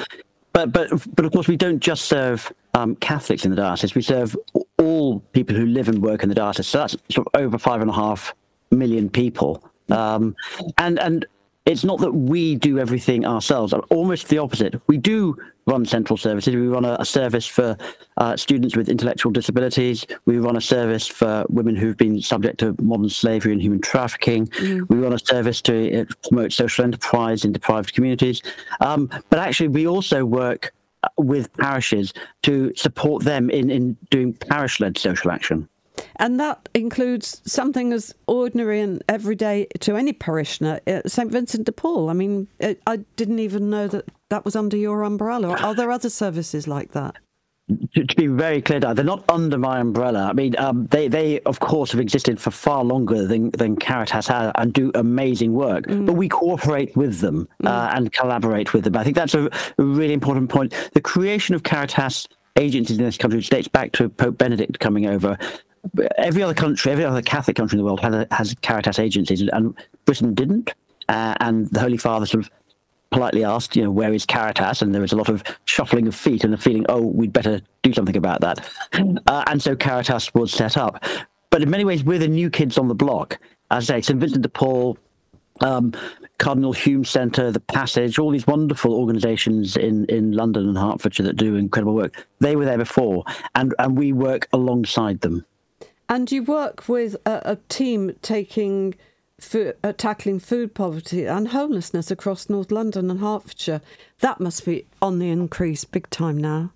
but 0.53 0.71
but 0.71 0.89
but 1.15 1.25
of 1.25 1.31
course, 1.31 1.47
we 1.47 1.55
don't 1.55 1.79
just 1.79 2.05
serve 2.05 2.51
um, 2.73 2.95
Catholics 2.97 3.45
in 3.45 3.51
the 3.51 3.57
diocese. 3.57 3.95
We 3.95 4.01
serve 4.01 4.35
all 4.77 5.19
people 5.31 5.55
who 5.55 5.65
live 5.65 5.87
and 5.87 6.01
work 6.01 6.23
in 6.23 6.29
the 6.29 6.35
diocese. 6.35 6.67
So 6.67 6.79
that's 6.79 6.95
sort 7.09 7.27
of 7.33 7.39
over 7.41 7.57
five 7.57 7.81
and 7.81 7.89
a 7.89 7.93
half 7.93 8.33
million 8.71 9.09
people. 9.09 9.63
Um, 9.89 10.35
and 10.77 10.99
and 10.99 11.25
it's 11.67 11.83
not 11.83 11.99
that 11.99 12.13
we 12.13 12.55
do 12.55 12.79
everything 12.79 13.25
ourselves. 13.25 13.73
Almost 13.89 14.29
the 14.29 14.37
opposite. 14.37 14.81
We 14.87 14.97
do 14.97 15.35
run 15.65 15.85
central 15.85 16.15
services. 16.15 16.55
We 16.55 16.67
run 16.67 16.85
a, 16.85 16.95
a 16.99 17.05
service 17.05 17.45
for 17.45 17.77
uh, 18.15 18.37
students 18.37 18.77
with 18.77 18.87
intellectual 18.87 19.33
disabilities. 19.33 20.05
We 20.25 20.37
run 20.37 20.55
a 20.55 20.61
service 20.61 21.05
for 21.05 21.45
women 21.49 21.75
who've 21.75 21.97
been 21.97 22.21
subject 22.21 22.59
to 22.61 22.73
modern 22.81 23.09
slavery 23.09 23.51
and 23.51 23.61
human 23.61 23.81
trafficking. 23.81 24.49
We 24.87 24.97
run 24.97 25.11
a 25.11 25.19
service 25.19 25.61
to 25.63 26.01
uh, 26.01 26.05
promote 26.29 26.53
social 26.53 26.85
enterprise 26.85 27.43
in 27.43 27.51
deprived 27.51 27.93
communities. 27.93 28.41
Um, 28.79 29.09
but 29.29 29.39
actually, 29.39 29.67
we 29.67 29.85
also 29.85 30.23
work 30.23 30.73
uh, 31.03 31.09
with 31.17 31.51
parishes 31.57 32.13
to 32.43 32.71
support 32.77 33.25
them 33.25 33.49
in, 33.49 33.69
in 33.69 33.97
doing 34.09 34.33
parish-led 34.33 34.97
social 34.97 35.31
action. 35.31 35.67
And 36.17 36.39
that 36.39 36.69
includes 36.73 37.41
something 37.45 37.93
as 37.93 38.13
ordinary 38.27 38.81
and 38.81 39.03
everyday 39.07 39.67
to 39.79 39.95
any 39.95 40.13
parishioner, 40.13 40.79
uh, 40.87 41.01
St 41.05 41.31
Vincent 41.31 41.65
de 41.65 41.71
Paul. 41.71 42.09
I 42.09 42.13
mean, 42.13 42.47
uh, 42.61 42.75
I 42.85 42.97
didn't 43.15 43.39
even 43.39 43.69
know 43.69 43.87
that 43.87 44.05
that 44.29 44.45
was 44.45 44.55
under 44.55 44.77
your 44.77 45.03
umbrella. 45.03 45.55
Are 45.57 45.75
there 45.75 45.91
other 45.91 46.09
services 46.09 46.67
like 46.67 46.91
that? 46.91 47.17
to, 47.93 48.03
to 48.05 48.15
be 48.15 48.27
very 48.27 48.61
clear, 48.61 48.79
they're 48.79 49.03
not 49.03 49.23
under 49.29 49.57
my 49.57 49.79
umbrella. 49.79 50.27
I 50.29 50.33
mean, 50.33 50.55
um, 50.57 50.87
they, 50.87 51.07
they 51.07 51.41
of 51.41 51.59
course 51.59 51.91
have 51.91 51.99
existed 51.99 52.39
for 52.39 52.51
far 52.51 52.83
longer 52.83 53.25
than, 53.27 53.51
than 53.51 53.75
Caritas 53.75 54.27
has 54.27 54.51
and 54.55 54.71
do 54.73 54.91
amazing 54.95 55.53
work. 55.53 55.85
But 55.87 56.13
we 56.13 56.29
cooperate 56.29 56.95
with 56.95 57.19
them 57.19 57.47
uh, 57.63 57.91
and 57.93 58.11
collaborate 58.11 58.73
with 58.73 58.85
them. 58.85 58.95
I 58.95 59.03
think 59.03 59.15
that's 59.15 59.33
a, 59.33 59.49
a 59.77 59.83
really 59.83 60.13
important 60.13 60.49
point. 60.49 60.73
The 60.93 61.01
creation 61.01 61.55
of 61.55 61.63
Caritas 61.63 62.27
agencies 62.57 62.97
in 62.97 63.03
this 63.03 63.17
country 63.17 63.37
which 63.37 63.49
dates 63.49 63.67
back 63.67 63.91
to 63.93 64.09
Pope 64.09 64.37
Benedict 64.37 64.79
coming 64.79 65.05
over. 65.05 65.37
Every 66.17 66.43
other 66.43 66.53
country, 66.53 66.91
every 66.91 67.05
other 67.05 67.21
Catholic 67.21 67.55
country 67.55 67.77
in 67.77 67.79
the 67.79 67.85
world 67.85 67.99
has, 68.01 68.25
has 68.31 68.55
Caritas 68.61 68.99
agencies, 68.99 69.41
and 69.41 69.75
Britain 70.05 70.33
didn't. 70.33 70.73
Uh, 71.09 71.35
and 71.39 71.67
the 71.67 71.79
Holy 71.79 71.97
Father 71.97 72.25
sort 72.25 72.43
of 72.43 72.51
politely 73.11 73.43
asked, 73.43 73.75
you 73.75 73.83
know, 73.83 73.91
where 73.91 74.13
is 74.13 74.25
Caritas? 74.25 74.81
And 74.81 74.93
there 74.93 75.01
was 75.01 75.13
a 75.13 75.15
lot 75.15 75.29
of 75.29 75.43
shuffling 75.65 76.07
of 76.07 76.15
feet 76.15 76.43
and 76.43 76.51
the 76.51 76.57
feeling, 76.57 76.85
oh, 76.89 77.01
we'd 77.01 77.33
better 77.33 77.61
do 77.81 77.93
something 77.93 78.17
about 78.17 78.41
that. 78.41 78.67
Uh, 79.27 79.43
and 79.47 79.61
so 79.61 79.75
Caritas 79.75 80.33
was 80.33 80.51
set 80.51 80.77
up. 80.77 81.03
But 81.49 81.61
in 81.61 81.69
many 81.69 81.83
ways, 81.83 82.03
we're 82.03 82.19
the 82.19 82.27
new 82.27 82.49
kids 82.49 82.77
on 82.77 82.87
the 82.87 82.95
block. 82.95 83.39
As 83.69 83.89
I 83.89 83.95
say, 83.95 84.01
St. 84.01 84.19
Vincent 84.19 84.41
de 84.41 84.49
Paul, 84.49 84.97
um, 85.61 85.93
Cardinal 86.37 86.71
Hume 86.71 87.03
Centre, 87.03 87.51
The 87.51 87.59
Passage, 87.59 88.17
all 88.17 88.31
these 88.31 88.47
wonderful 88.47 88.93
organisations 88.93 89.75
in, 89.75 90.05
in 90.05 90.31
London 90.31 90.67
and 90.67 90.77
Hertfordshire 90.77 91.25
that 91.25 91.35
do 91.35 91.55
incredible 91.55 91.93
work. 91.93 92.27
They 92.39 92.55
were 92.55 92.65
there 92.65 92.77
before, 92.77 93.23
and, 93.55 93.73
and 93.79 93.97
we 93.97 94.13
work 94.13 94.47
alongside 94.53 95.21
them. 95.21 95.45
And 96.09 96.31
you 96.31 96.43
work 96.43 96.87
with 96.87 97.15
a, 97.25 97.41
a 97.43 97.57
team 97.69 98.15
taking 98.21 98.95
fo- 99.39 99.73
uh, 99.83 99.93
tackling 99.93 100.39
food 100.39 100.73
poverty 100.73 101.25
and 101.25 101.49
homelessness 101.49 102.09
across 102.11 102.49
North 102.49 102.71
London 102.71 103.11
and 103.11 103.19
Hertfordshire. 103.19 103.81
That 104.19 104.39
must 104.39 104.65
be 104.65 104.85
on 105.01 105.19
the 105.19 105.29
increase 105.29 105.83
big 105.83 106.09
time 106.09 106.37
now. 106.37 106.71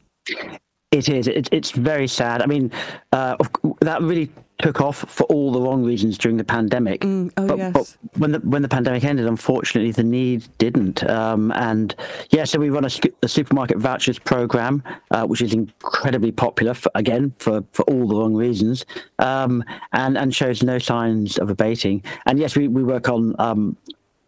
It 0.92 1.08
is. 1.08 1.28
It, 1.28 1.48
it's 1.54 1.72
very 1.72 2.08
sad. 2.08 2.42
I 2.42 2.48
mean, 2.48 2.70
uh, 3.14 3.38
that 3.80 4.02
really 4.02 4.30
took 4.58 4.82
off 4.82 4.98
for 4.98 5.24
all 5.24 5.52
the 5.52 5.60
wrong 5.62 5.86
reasons 5.86 6.18
during 6.18 6.36
the 6.36 6.44
pandemic. 6.44 7.06
oh, 7.06 7.30
but, 7.36 7.58
yes. 7.58 7.74
but 7.74 7.98
when 8.18 8.34
the 8.34 8.40
when 8.40 8.62
the 8.62 8.68
pandemic 8.68 9.06
ended, 9.06 9.26
unfortunately, 9.26 9.92
the 9.92 10.04
need 10.04 10.46
didn't. 10.58 11.10
Um, 11.10 11.52
and 11.54 11.96
yeah, 12.32 12.44
so 12.44 12.60
we 12.60 12.70
run 12.70 12.84
a, 12.84 12.90
a 13.24 13.28
supermarket 13.30 13.78
vouchers 13.78 14.20
program, 14.20 14.84
uh, 15.12 15.26
which 15.26 15.42
is 15.42 15.54
incredibly 15.54 16.34
popular. 16.34 16.74
For, 16.74 16.92
again, 16.94 17.34
for, 17.40 17.64
for 17.72 17.84
all 17.84 18.06
the 18.06 18.16
wrong 18.16 18.36
reasons, 18.36 18.86
um, 19.20 19.64
and 19.94 20.18
and 20.18 20.36
shows 20.36 20.62
no 20.62 20.78
signs 20.78 21.38
of 21.38 21.50
abating. 21.50 22.04
And 22.26 22.38
yes, 22.38 22.56
we, 22.56 22.68
we 22.68 22.84
work 22.84 23.10
on. 23.10 23.36
Um, 23.40 23.78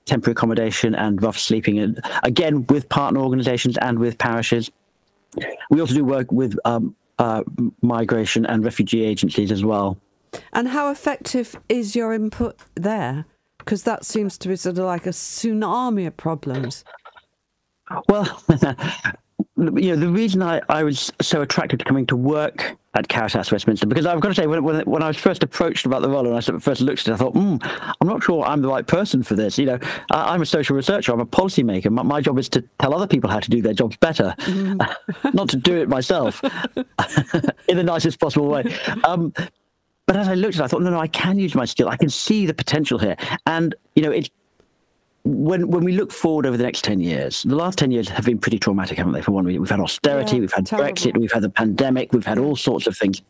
temporary 0.05 0.33
accommodation 0.33 0.93
and 0.95 1.23
rough 1.23 1.37
sleeping 1.37 1.79
and 1.79 2.03
again 2.23 2.65
with 2.67 2.89
partner 2.89 3.21
organizations 3.21 3.77
and 3.77 3.97
with 3.97 4.17
parishes 4.17 4.69
we 5.69 5.79
also 5.79 5.93
do 5.93 6.05
work 6.05 6.31
with 6.31 6.57
um, 6.65 6.95
uh, 7.19 7.43
migration 7.81 8.45
and 8.45 8.63
refugee 8.63 9.03
agencies 9.03 9.51
as 9.51 9.63
well. 9.63 9.97
And 10.51 10.67
how 10.69 10.91
effective 10.91 11.55
is 11.69 11.95
your 11.95 12.13
input 12.13 12.57
there? 12.75 13.25
Because 13.59 13.83
that 13.83 14.05
seems 14.05 14.37
to 14.39 14.49
be 14.49 14.55
sort 14.55 14.77
of 14.77 14.85
like 14.85 15.05
a 15.05 15.11
tsunami 15.11 16.07
of 16.07 16.17
problems. 16.17 16.83
Well, 18.09 18.43
you 19.57 19.91
know, 19.91 19.95
the 19.95 20.09
reason 20.09 20.41
I, 20.41 20.61
I 20.67 20.83
was 20.83 21.11
so 21.21 21.41
attracted 21.41 21.79
to 21.79 21.85
coming 21.85 22.05
to 22.07 22.15
work 22.15 22.75
at 22.95 23.07
Caritas 23.07 23.51
Westminster, 23.51 23.85
because 23.85 24.05
I've 24.05 24.19
got 24.19 24.29
to 24.29 24.35
say, 24.35 24.47
when, 24.47 24.63
when, 24.63 24.81
when 24.85 25.03
I 25.03 25.07
was 25.07 25.17
first 25.17 25.43
approached 25.43 25.85
about 25.85 26.01
the 26.01 26.09
role 26.09 26.25
and 26.25 26.35
I 26.35 26.39
sort 26.39 26.55
of 26.55 26.63
first 26.63 26.81
looked 26.81 27.01
at 27.01 27.07
it, 27.09 27.13
I 27.13 27.17
thought, 27.17 27.33
hmm, 27.33 27.57
I'm 28.01 28.07
not 28.07 28.23
sure 28.23 28.43
I'm 28.43 28.61
the 28.61 28.67
right 28.67 28.85
person 28.85 29.21
for 29.21 29.35
this. 29.35 29.57
You 29.57 29.65
know, 29.65 29.79
I, 30.11 30.33
I'm 30.33 30.41
a 30.41 30.45
social 30.45 30.75
researcher, 30.75 31.11
I'm 31.11 31.19
a 31.19 31.25
policymaker. 31.25 31.91
My, 31.91 32.03
my 32.03 32.21
job 32.21 32.39
is 32.39 32.49
to 32.49 32.61
tell 32.79 32.93
other 32.95 33.07
people 33.07 33.29
how 33.29 33.39
to 33.39 33.49
do 33.49 33.61
their 33.61 33.73
jobs 33.73 33.95
better, 33.97 34.35
not 35.33 35.49
to 35.49 35.57
do 35.57 35.77
it 35.77 35.87
myself 35.87 36.43
in 37.67 37.77
the 37.77 37.83
nicest 37.83 38.19
possible 38.19 38.47
way. 38.47 38.75
Um, 39.03 39.33
but 40.05 40.17
as 40.17 40.27
I 40.27 40.33
looked 40.33 40.55
at 40.55 40.61
it, 40.61 40.63
I 40.63 40.67
thought, 40.67 40.81
no, 40.81 40.89
no, 40.89 40.99
I 40.99 41.07
can 41.07 41.37
use 41.37 41.55
my 41.55 41.65
skill. 41.65 41.89
I 41.89 41.97
can 41.97 42.09
see 42.09 42.45
the 42.45 42.53
potential 42.53 42.97
here. 42.99 43.15
And, 43.45 43.75
you 43.95 44.03
know, 44.03 44.11
it's 44.11 44.29
when 45.23 45.69
when 45.69 45.83
we 45.83 45.93
look 45.93 46.11
forward 46.11 46.45
over 46.45 46.57
the 46.57 46.63
next 46.63 46.83
10 46.83 46.99
years, 46.99 47.43
the 47.43 47.55
last 47.55 47.77
10 47.77 47.91
years 47.91 48.09
have 48.09 48.25
been 48.25 48.37
pretty 48.39 48.59
traumatic, 48.59 48.97
haven't 48.97 49.13
they? 49.13 49.21
For 49.21 49.31
one, 49.31 49.45
we- 49.45 49.57
we've 49.57 49.69
had 49.69 49.79
austerity, 49.79 50.35
Yeah, 50.35 50.41
we've 50.41 50.53
had 50.53 50.65
terrible. 50.65 50.89
Brexit, 50.91 51.17
we've 51.17 51.31
had 51.31 51.43
the 51.43 51.49
pandemic, 51.49 52.11
we've 52.13 52.25
had 52.25 52.37
all 52.37 52.55
sorts 52.55 52.87
of 52.87 52.97
things. 52.97 53.21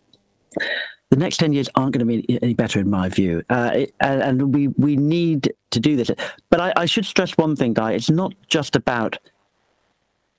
The 1.11 1.17
next 1.17 1.37
10 1.37 1.53
years 1.53 1.69
aren't 1.75 1.93
going 1.93 2.07
to 2.07 2.17
be 2.23 2.39
any 2.41 2.55
better, 2.55 2.79
in 2.79 2.89
my 2.89 3.07
view. 3.09 3.43
Uh, 3.47 3.71
it, 3.75 3.93
and, 3.99 4.55
we, 4.55 4.69
we 4.69 4.95
need 4.95 5.53
to 5.69 5.79
do 5.79 5.95
this. 5.95 6.09
But 6.49 6.59
I, 6.59 6.73
I 6.75 6.85
should 6.85 7.05
stress 7.05 7.37
one 7.37 7.55
thing, 7.55 7.73
Guy. 7.73 7.91
It's 7.91 8.09
not 8.09 8.33
just 8.47 8.75
about 8.75 9.19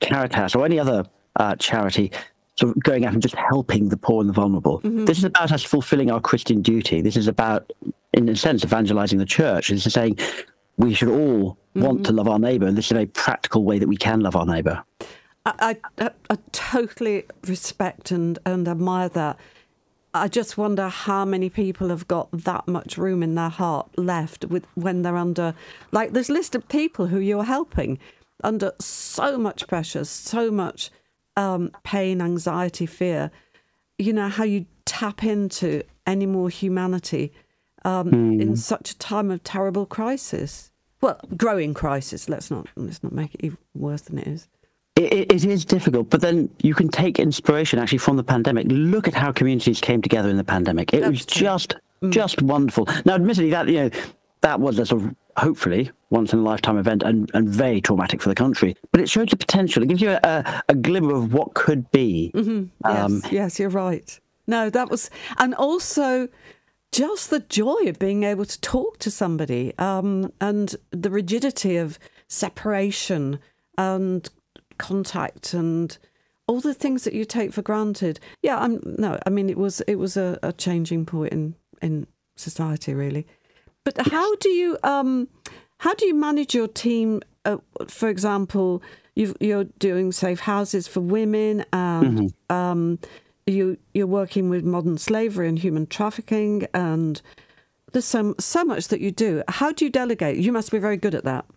Caritas 0.00 0.57
or 0.57 0.64
any 0.64 0.80
other 0.80 1.05
uh, 1.36 1.55
charity 1.57 2.11
sort 2.59 2.76
of 2.76 2.82
going 2.82 3.05
out 3.05 3.12
and 3.12 3.22
just 3.22 3.36
helping 3.36 3.88
the 3.88 3.96
poor 3.96 4.20
and 4.20 4.28
the 4.28 4.32
vulnerable. 4.32 4.80
This 4.82 5.18
is 5.18 5.24
about 5.24 5.52
us 5.52 5.62
fulfilling 5.62 6.11
our 6.11 6.20
Christian 6.20 6.61
duty. 6.62 7.00
This 7.00 7.16
is 7.16 7.28
about, 7.28 7.72
in 8.12 8.28
a 8.28 8.34
sense, 8.36 8.64
evangelizing 8.64 9.18
the 9.20 9.24
church. 9.24 9.68
This 9.68 9.86
is 9.86 9.92
saying 9.92 10.18
we 10.76 10.94
should 10.94 11.08
all 11.08 11.58
want 11.74 12.06
to 12.06 12.12
love 12.12 12.28
our 12.28 12.38
neighbor, 12.38 12.66
and 12.66 12.76
this 12.76 12.86
is 12.86 12.90
a 12.92 12.94
very 12.94 13.06
practical 13.06 13.64
way 13.64 13.78
that 13.78 13.88
we 13.88 13.96
can 13.96 14.20
love 14.20 14.36
our 14.36 14.46
neighbor. 14.46 14.84
I, 15.46 15.76
I, 15.98 16.10
I 16.30 16.38
totally 16.52 17.24
respect 17.46 18.10
and, 18.10 18.38
and 18.46 18.66
admire 18.66 19.08
that. 19.10 19.38
I 20.14 20.28
just 20.28 20.56
wonder 20.56 20.88
how 20.88 21.24
many 21.24 21.50
people 21.50 21.88
have 21.88 22.06
got 22.06 22.30
that 22.32 22.68
much 22.68 22.96
room 22.96 23.22
in 23.22 23.34
their 23.34 23.48
heart 23.48 23.90
left 23.98 24.44
with 24.44 24.64
when 24.74 25.02
they're 25.02 25.16
under 25.16 25.54
like 25.90 26.12
this 26.12 26.28
list 26.28 26.54
of 26.54 26.68
people 26.68 27.08
who 27.08 27.18
you're 27.18 27.44
helping 27.44 27.98
under 28.44 28.72
so 28.78 29.36
much 29.36 29.66
pressure, 29.66 30.04
so 30.04 30.52
much 30.52 30.90
um, 31.36 31.72
pain, 31.82 32.20
anxiety, 32.20 32.86
fear. 32.86 33.32
You 33.98 34.12
know 34.12 34.28
how 34.28 34.44
you 34.44 34.66
tap 34.84 35.24
into 35.24 35.82
any 36.06 36.26
more 36.26 36.48
humanity 36.48 37.32
um, 37.85 38.41
in 38.41 38.57
such 38.57 38.91
a 38.91 38.99
time 38.99 39.30
of 39.30 39.43
terrible 39.45 39.87
crisis. 39.87 40.70
Well, 41.01 41.20
growing 41.37 41.74
crisis. 41.74 42.28
Let's 42.28 42.51
not 42.51 42.68
let's 42.76 43.03
not 43.03 43.12
make 43.12 43.35
it 43.35 43.45
even 43.45 43.59
worse 43.74 44.03
than 44.03 44.18
it 44.18 44.26
is. 44.26 44.49
It, 44.97 45.32
it, 45.32 45.45
is 45.45 45.64
difficult, 45.64 46.09
but 46.09 46.20
then 46.20 46.49
you 46.62 46.72
can 46.72 46.89
take 46.89 47.18
inspiration 47.18 47.80
actually 47.80 47.99
from 47.99 48.16
the 48.16 48.22
pandemic. 48.22 48.66
Look 48.68 49.09
at 49.09 49.14
how 49.14 49.32
communities 49.32 49.80
came 49.80 50.01
together 50.01 50.30
in 50.30 50.37
the 50.37 50.45
pandemic. 50.45 50.95
It 50.95 51.05
was 51.05 51.26
true. 51.26 51.43
just 51.43 51.74
just 52.11 52.43
wonderful. 52.43 52.87
Now, 53.05 53.14
admittedly, 53.14 53.51
that 53.51 53.68
you 53.68 53.74
know 53.74 53.91
that 54.43 54.61
was 54.61 54.78
a 54.78 54.87
sort 54.87 55.03
of 55.03 55.14
hopefully 55.37 55.91
once 56.11 56.32
in 56.32 56.39
a 56.39 56.43
lifetime 56.43 56.78
event 56.78 57.03
and, 57.03 57.30
and 57.35 57.49
very 57.49 57.80
traumatic 57.80 58.22
for 58.22 58.28
the 58.28 58.35
country. 58.35 58.76
But 58.93 59.01
it 59.01 59.09
shows 59.11 59.28
the 59.28 59.37
potential. 59.37 59.82
It 59.82 59.89
gives 59.89 60.01
you 60.01 60.11
a, 60.11 60.20
a, 60.22 60.62
a 60.68 60.74
glimmer 60.74 61.14
of 61.14 61.32
what 61.32 61.55
could 61.55 61.91
be. 61.91 62.30
Yes, 62.35 62.66
Um, 62.85 63.22
yes, 63.30 63.59
you're 63.59 63.68
right. 63.68 64.20
No, 64.47 64.70
that 64.70 64.91
was, 64.91 65.11
and 65.39 65.55
also 65.55 66.28
just 66.95 67.30
the 67.30 67.40
joy 67.40 67.88
of 67.88 67.99
being 67.99 68.22
able 68.22 68.45
to 68.45 68.61
talk 68.61 68.99
to 68.99 69.11
somebody 69.11 69.76
um, 69.78 70.32
and 70.40 70.76
the 70.92 71.11
rigidity 71.11 71.76
of 71.76 71.99
separation 72.28 73.40
and 73.76 74.30
contact 74.78 75.55
and 75.55 75.99
all 76.47 76.61
the 76.61 76.72
things 76.72 77.03
that 77.03 77.12
you 77.12 77.24
take 77.24 77.53
for 77.53 77.62
granted. 77.62 78.20
Yeah, 78.42 78.59
I'm 78.59 78.80
no, 78.84 79.18
I 79.26 79.30
mean 79.30 79.51
it 79.51 79.59
was 79.59 79.80
it 79.82 79.97
was 79.97 80.16
a, 80.16 80.38
a 80.45 80.53
changing 80.53 81.05
point 81.05 81.32
in 81.32 81.57
in 81.82 82.07
society 82.36 82.95
really. 82.95 83.26
But 83.82 84.07
how 84.07 84.36
do 84.36 84.51
you 84.51 84.78
um 84.84 85.26
how 85.78 85.95
do 85.95 86.07
you 86.07 86.14
manage 86.14 86.55
your 86.55 86.68
team? 86.68 87.22
Uh, 87.45 87.57
for 87.88 88.09
example, 88.09 88.84
you 89.16 89.34
you're 89.40 89.64
doing 89.64 90.12
safe 90.12 90.38
houses 90.40 90.86
for 90.86 91.01
women 91.01 91.64
and 91.72 92.32
um, 92.51 93.01
you 93.47 93.78
you're 93.92 94.07
working 94.07 94.49
with 94.49 94.64
modern 94.64 94.99
slavery 94.99 95.49
and 95.49 95.59
human 95.59 95.86
trafficking 95.86 96.66
and 96.72 97.20
there's 97.92 98.05
so 98.05 98.34
so 98.38 98.64
much 98.64 98.88
that 98.88 99.01
you 99.01 99.11
do. 99.11 99.42
How 99.49 99.72
do 99.72 99.84
you 99.84 99.90
delegate? 99.90 100.36
You 100.36 100.53
must 100.53 100.70
be 100.70 100.78
very 100.78 100.97
good 100.97 101.14
at 101.14 101.24
that. 101.24 101.47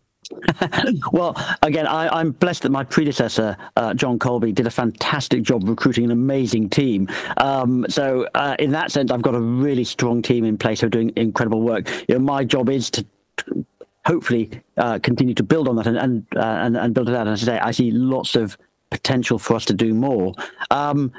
Well, 1.11 1.35
again, 1.61 1.87
I, 1.87 2.07
I'm 2.09 2.31
blessed 2.31 2.63
that 2.63 2.69
my 2.69 2.83
predecessor, 2.83 3.55
uh, 3.75 3.93
John 3.93 4.19
Colby, 4.19 4.51
did 4.51 4.67
a 4.67 4.71
fantastic 4.71 5.41
job 5.41 5.67
recruiting 5.67 6.03
an 6.03 6.11
amazing 6.11 6.69
team. 6.69 7.07
Um, 7.37 7.85
so, 7.87 8.27
uh, 8.35 8.55
in 8.59 8.71
that 8.71 8.91
sense, 8.91 9.09
I've 9.09 9.21
got 9.21 9.35
a 9.35 9.39
really 9.39 9.83
strong 9.83 10.21
team 10.21 10.43
in 10.43 10.57
place 10.57 10.81
who 10.81 10.87
are 10.87 10.89
doing 10.89 11.13
incredible 11.15 11.61
work. 11.61 11.89
You 12.07 12.15
know, 12.15 12.19
my 12.19 12.43
job 12.43 12.69
is 12.69 12.89
to 12.91 13.05
to 13.37 13.65
hopefully 14.05 14.49
uh, 14.77 14.99
continue 15.01 15.33
to 15.33 15.43
build 15.43 15.67
on 15.67 15.77
that 15.77 15.87
and 15.87 15.97
and, 15.97 16.27
uh, 16.35 16.39
and 16.39 16.77
and 16.77 16.93
build 16.93 17.09
it 17.09 17.15
out. 17.15 17.27
And 17.27 17.33
as 17.33 17.43
I 17.43 17.53
say, 17.53 17.59
I 17.59 17.71
see 17.71 17.91
lots 17.91 18.35
of 18.35 18.57
potential 18.89 19.39
for 19.39 19.55
us 19.55 19.65
to 19.65 19.73
do 19.73 19.93
more. 19.93 20.33
Um, 20.71 21.11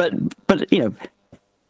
but 0.00 0.46
but 0.46 0.72
you 0.72 0.78
know, 0.78 0.94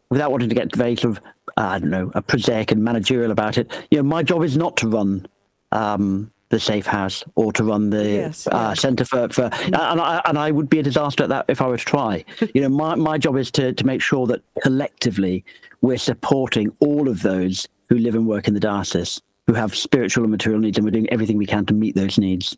without 0.09 0.31
wanting 0.31 0.49
to 0.49 0.55
get 0.55 0.75
very 0.77 0.95
sort 0.95 1.17
of 1.17 1.25
uh, 1.57 1.63
I 1.63 1.79
don't 1.81 1.91
know, 1.91 2.13
a 2.15 2.23
prosaic 2.23 2.71
and 2.71 2.83
managerial 2.85 3.33
about 3.33 3.59
it. 3.59 3.71
You 3.91 3.99
know, 3.99 4.05
my 4.05 4.23
job 4.23 4.45
is 4.45 4.57
not 4.57 4.77
to 4.79 4.89
run 4.89 5.27
um, 5.73 6.31
the 6.51 6.61
safe 6.61 6.87
house 6.87 7.25
or 7.35 7.53
to 7.55 7.65
run 7.65 7.91
the 7.91 8.09
Yes, 8.09 8.47
uh, 8.47 8.51
yeah. 8.53 8.75
centre 8.75 9.05
for, 9.05 9.29
for 9.31 9.51
and, 9.65 9.77
I, 9.77 10.23
and 10.27 10.39
I 10.39 10.53
would 10.53 10.71
be 10.71 10.79
a 10.79 10.83
disaster 10.83 11.25
at 11.25 11.29
that 11.31 11.47
if 11.49 11.61
I 11.61 11.67
were 11.67 11.77
to 11.77 11.85
try. 11.85 12.25
you 12.55 12.61
know, 12.61 12.69
my, 12.69 12.95
my 12.95 13.19
job 13.19 13.37
is 13.37 13.51
to, 13.53 13.73
to 13.73 13.85
make 13.85 14.01
sure 14.01 14.29
that 14.29 14.43
collectively 14.63 15.45
we're 15.81 15.99
supporting 15.99 16.71
all 16.79 17.09
of 17.09 17.23
those 17.23 17.67
who 17.89 17.99
live 17.99 18.15
and 18.15 18.29
work 18.29 18.47
in 18.47 18.55
the 18.55 18.61
diocese 18.61 19.21
who 19.49 19.55
have 19.55 19.75
spiritual 19.75 20.23
and 20.23 20.31
material 20.31 20.61
needs, 20.61 20.79
and 20.79 20.85
we're 20.85 20.93
doing 20.93 21.11
everything 21.11 21.37
we 21.37 21.47
can 21.47 21.67
to 21.67 21.75
meet 21.75 21.97
those 21.97 22.17
needs. 22.17 22.57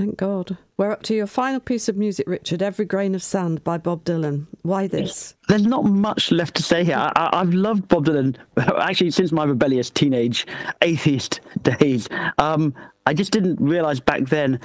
Thank 0.00 0.16
God. 0.16 0.56
We're 0.78 0.92
up 0.92 1.02
to 1.02 1.14
your 1.14 1.26
final 1.26 1.60
piece 1.60 1.86
of 1.86 1.94
music, 1.94 2.26
Richard. 2.26 2.62
Every 2.62 2.86
Grain 2.86 3.14
of 3.14 3.22
Sand 3.22 3.62
by 3.62 3.76
Bob 3.76 4.02
Dylan. 4.02 4.46
Why 4.62 4.86
this? 4.86 5.34
There's 5.46 5.66
not 5.66 5.84
much 5.84 6.32
left 6.32 6.56
to 6.56 6.62
say 6.62 6.84
here. 6.84 6.96
I, 6.96 7.28
I've 7.34 7.52
loved 7.52 7.86
Bob 7.86 8.06
Dylan 8.06 8.34
actually 8.56 9.10
since 9.10 9.30
my 9.30 9.44
rebellious 9.44 9.90
teenage 9.90 10.46
atheist 10.80 11.40
days. 11.62 12.08
Um, 12.38 12.72
I 13.04 13.12
just 13.12 13.30
didn't 13.30 13.60
realize 13.60 14.00
back 14.00 14.22
then 14.22 14.58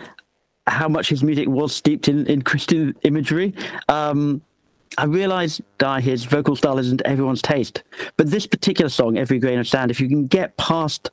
how 0.67 0.87
much 0.87 1.09
his 1.09 1.21
music 1.21 1.49
was 1.49 1.75
steeped 1.75 2.07
in, 2.07 2.25
in 2.27 2.41
Christian 2.41 2.95
imagery. 3.03 3.53
Um, 3.89 4.41
I 4.97 5.03
realize 5.03 5.59
Di, 5.79 5.99
his 5.99 6.23
vocal 6.23 6.55
style 6.55 6.79
isn't 6.79 7.01
everyone's 7.03 7.41
taste, 7.41 7.83
but 8.15 8.31
this 8.31 8.47
particular 8.47 8.87
song, 8.87 9.17
"Every 9.17 9.39
Grain 9.39 9.59
of 9.59 9.67
Sand," 9.67 9.91
if 9.91 9.99
you 9.99 10.07
can 10.07 10.27
get 10.27 10.55
past 10.55 11.11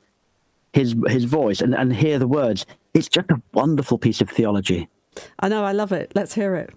his 0.71 0.95
his 1.07 1.25
voice 1.25 1.59
and, 1.59 1.75
and 1.75 1.93
hear 1.93 2.17
the 2.17 2.27
words, 2.27 2.65
it's 2.93 3.09
just 3.09 3.29
a 3.31 3.41
wonderful 3.53 3.97
piece 3.97 4.21
of 4.21 4.29
theology. 4.29 4.87
I 5.39 5.49
know, 5.49 5.63
I 5.63 5.71
love 5.71 5.91
it. 5.91 6.11
Let's 6.15 6.33
hear 6.33 6.55
it. 6.55 6.69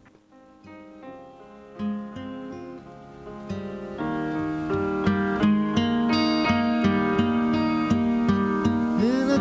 In 8.98 9.28
the 9.28 9.38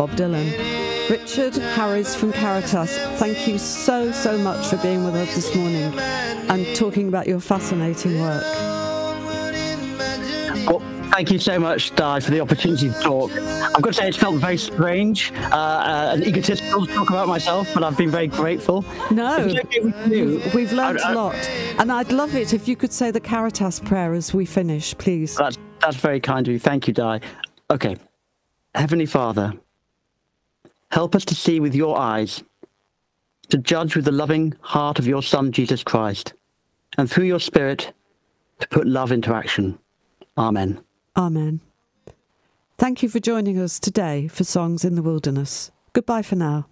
Bob 0.00 0.12
Dylan. 0.12 1.10
Richard 1.10 1.54
Harris 1.56 2.14
from 2.14 2.32
Caritas, 2.32 2.96
thank 3.18 3.46
you 3.46 3.58
so, 3.58 4.10
so 4.12 4.38
much 4.38 4.66
for 4.68 4.78
being 4.78 5.04
with 5.04 5.14
us 5.14 5.34
this 5.34 5.54
morning 5.54 5.92
and 6.48 6.74
talking 6.74 7.08
about 7.08 7.26
your 7.26 7.38
fascinating 7.38 8.18
work. 8.18 8.42
Onward 8.46 9.54
in 9.54 9.98
my 9.98 10.16
journey. 10.16 10.66
Well, 10.66 10.80
thank 11.10 11.30
you 11.30 11.38
so 11.38 11.58
much, 11.58 11.94
Di, 11.96 12.18
for 12.20 12.30
the 12.30 12.40
opportunity 12.40 12.88
to 12.88 12.98
talk. 12.98 13.30
I've 13.30 13.82
got 13.82 13.88
to 13.88 13.92
say, 13.92 14.08
it's 14.08 14.16
felt 14.16 14.36
very 14.36 14.56
strange 14.56 15.32
uh, 15.32 15.54
uh, 15.54 16.10
and 16.14 16.26
egotistical 16.26 16.86
to 16.86 16.94
talk 16.94 17.10
about 17.10 17.28
myself, 17.28 17.68
but 17.74 17.84
I've 17.84 17.98
been 17.98 18.10
very 18.10 18.28
grateful. 18.28 18.86
No, 19.10 19.36
okay 19.36 19.60
you, 20.06 20.40
we've 20.54 20.72
learned 20.72 21.00
I- 21.00 21.10
I- 21.10 21.12
a 21.12 21.14
lot. 21.14 21.34
And 21.78 21.92
I'd 21.92 22.10
love 22.10 22.34
it 22.34 22.54
if 22.54 22.66
you 22.66 22.74
could 22.74 22.94
say 22.94 23.10
the 23.10 23.20
Caritas 23.20 23.80
prayer 23.80 24.14
as 24.14 24.32
we 24.32 24.46
finish, 24.46 24.96
please. 24.96 25.36
That's, 25.36 25.58
that's 25.82 25.96
very 25.96 26.20
kind 26.20 26.48
of 26.48 26.52
you. 26.54 26.58
Thank 26.58 26.88
you, 26.88 26.94
Di. 26.94 27.20
Okay. 27.70 27.98
Heavenly 28.74 29.04
Father, 29.04 29.52
help 30.90 31.14
us 31.14 31.24
to 31.26 31.34
see 31.34 31.60
with 31.60 31.74
your 31.74 31.98
eyes, 31.98 32.42
to 33.48 33.58
judge 33.58 33.96
with 33.96 34.04
the 34.04 34.12
loving 34.12 34.54
heart 34.60 34.98
of 34.98 35.06
your 35.06 35.22
Son, 35.22 35.52
Jesus 35.52 35.82
Christ, 35.82 36.34
and 36.98 37.10
through 37.10 37.24
your 37.24 37.40
Spirit, 37.40 37.92
to 38.60 38.68
put 38.68 38.86
love 38.86 39.12
into 39.12 39.34
action. 39.34 39.78
Amen. 40.36 40.80
Amen. 41.16 41.60
Thank 42.78 43.02
you 43.02 43.08
for 43.08 43.20
joining 43.20 43.58
us 43.58 43.78
today 43.78 44.28
for 44.28 44.44
Songs 44.44 44.84
in 44.84 44.94
the 44.94 45.02
Wilderness. 45.02 45.70
Goodbye 45.92 46.22
for 46.22 46.36
now. 46.36 46.66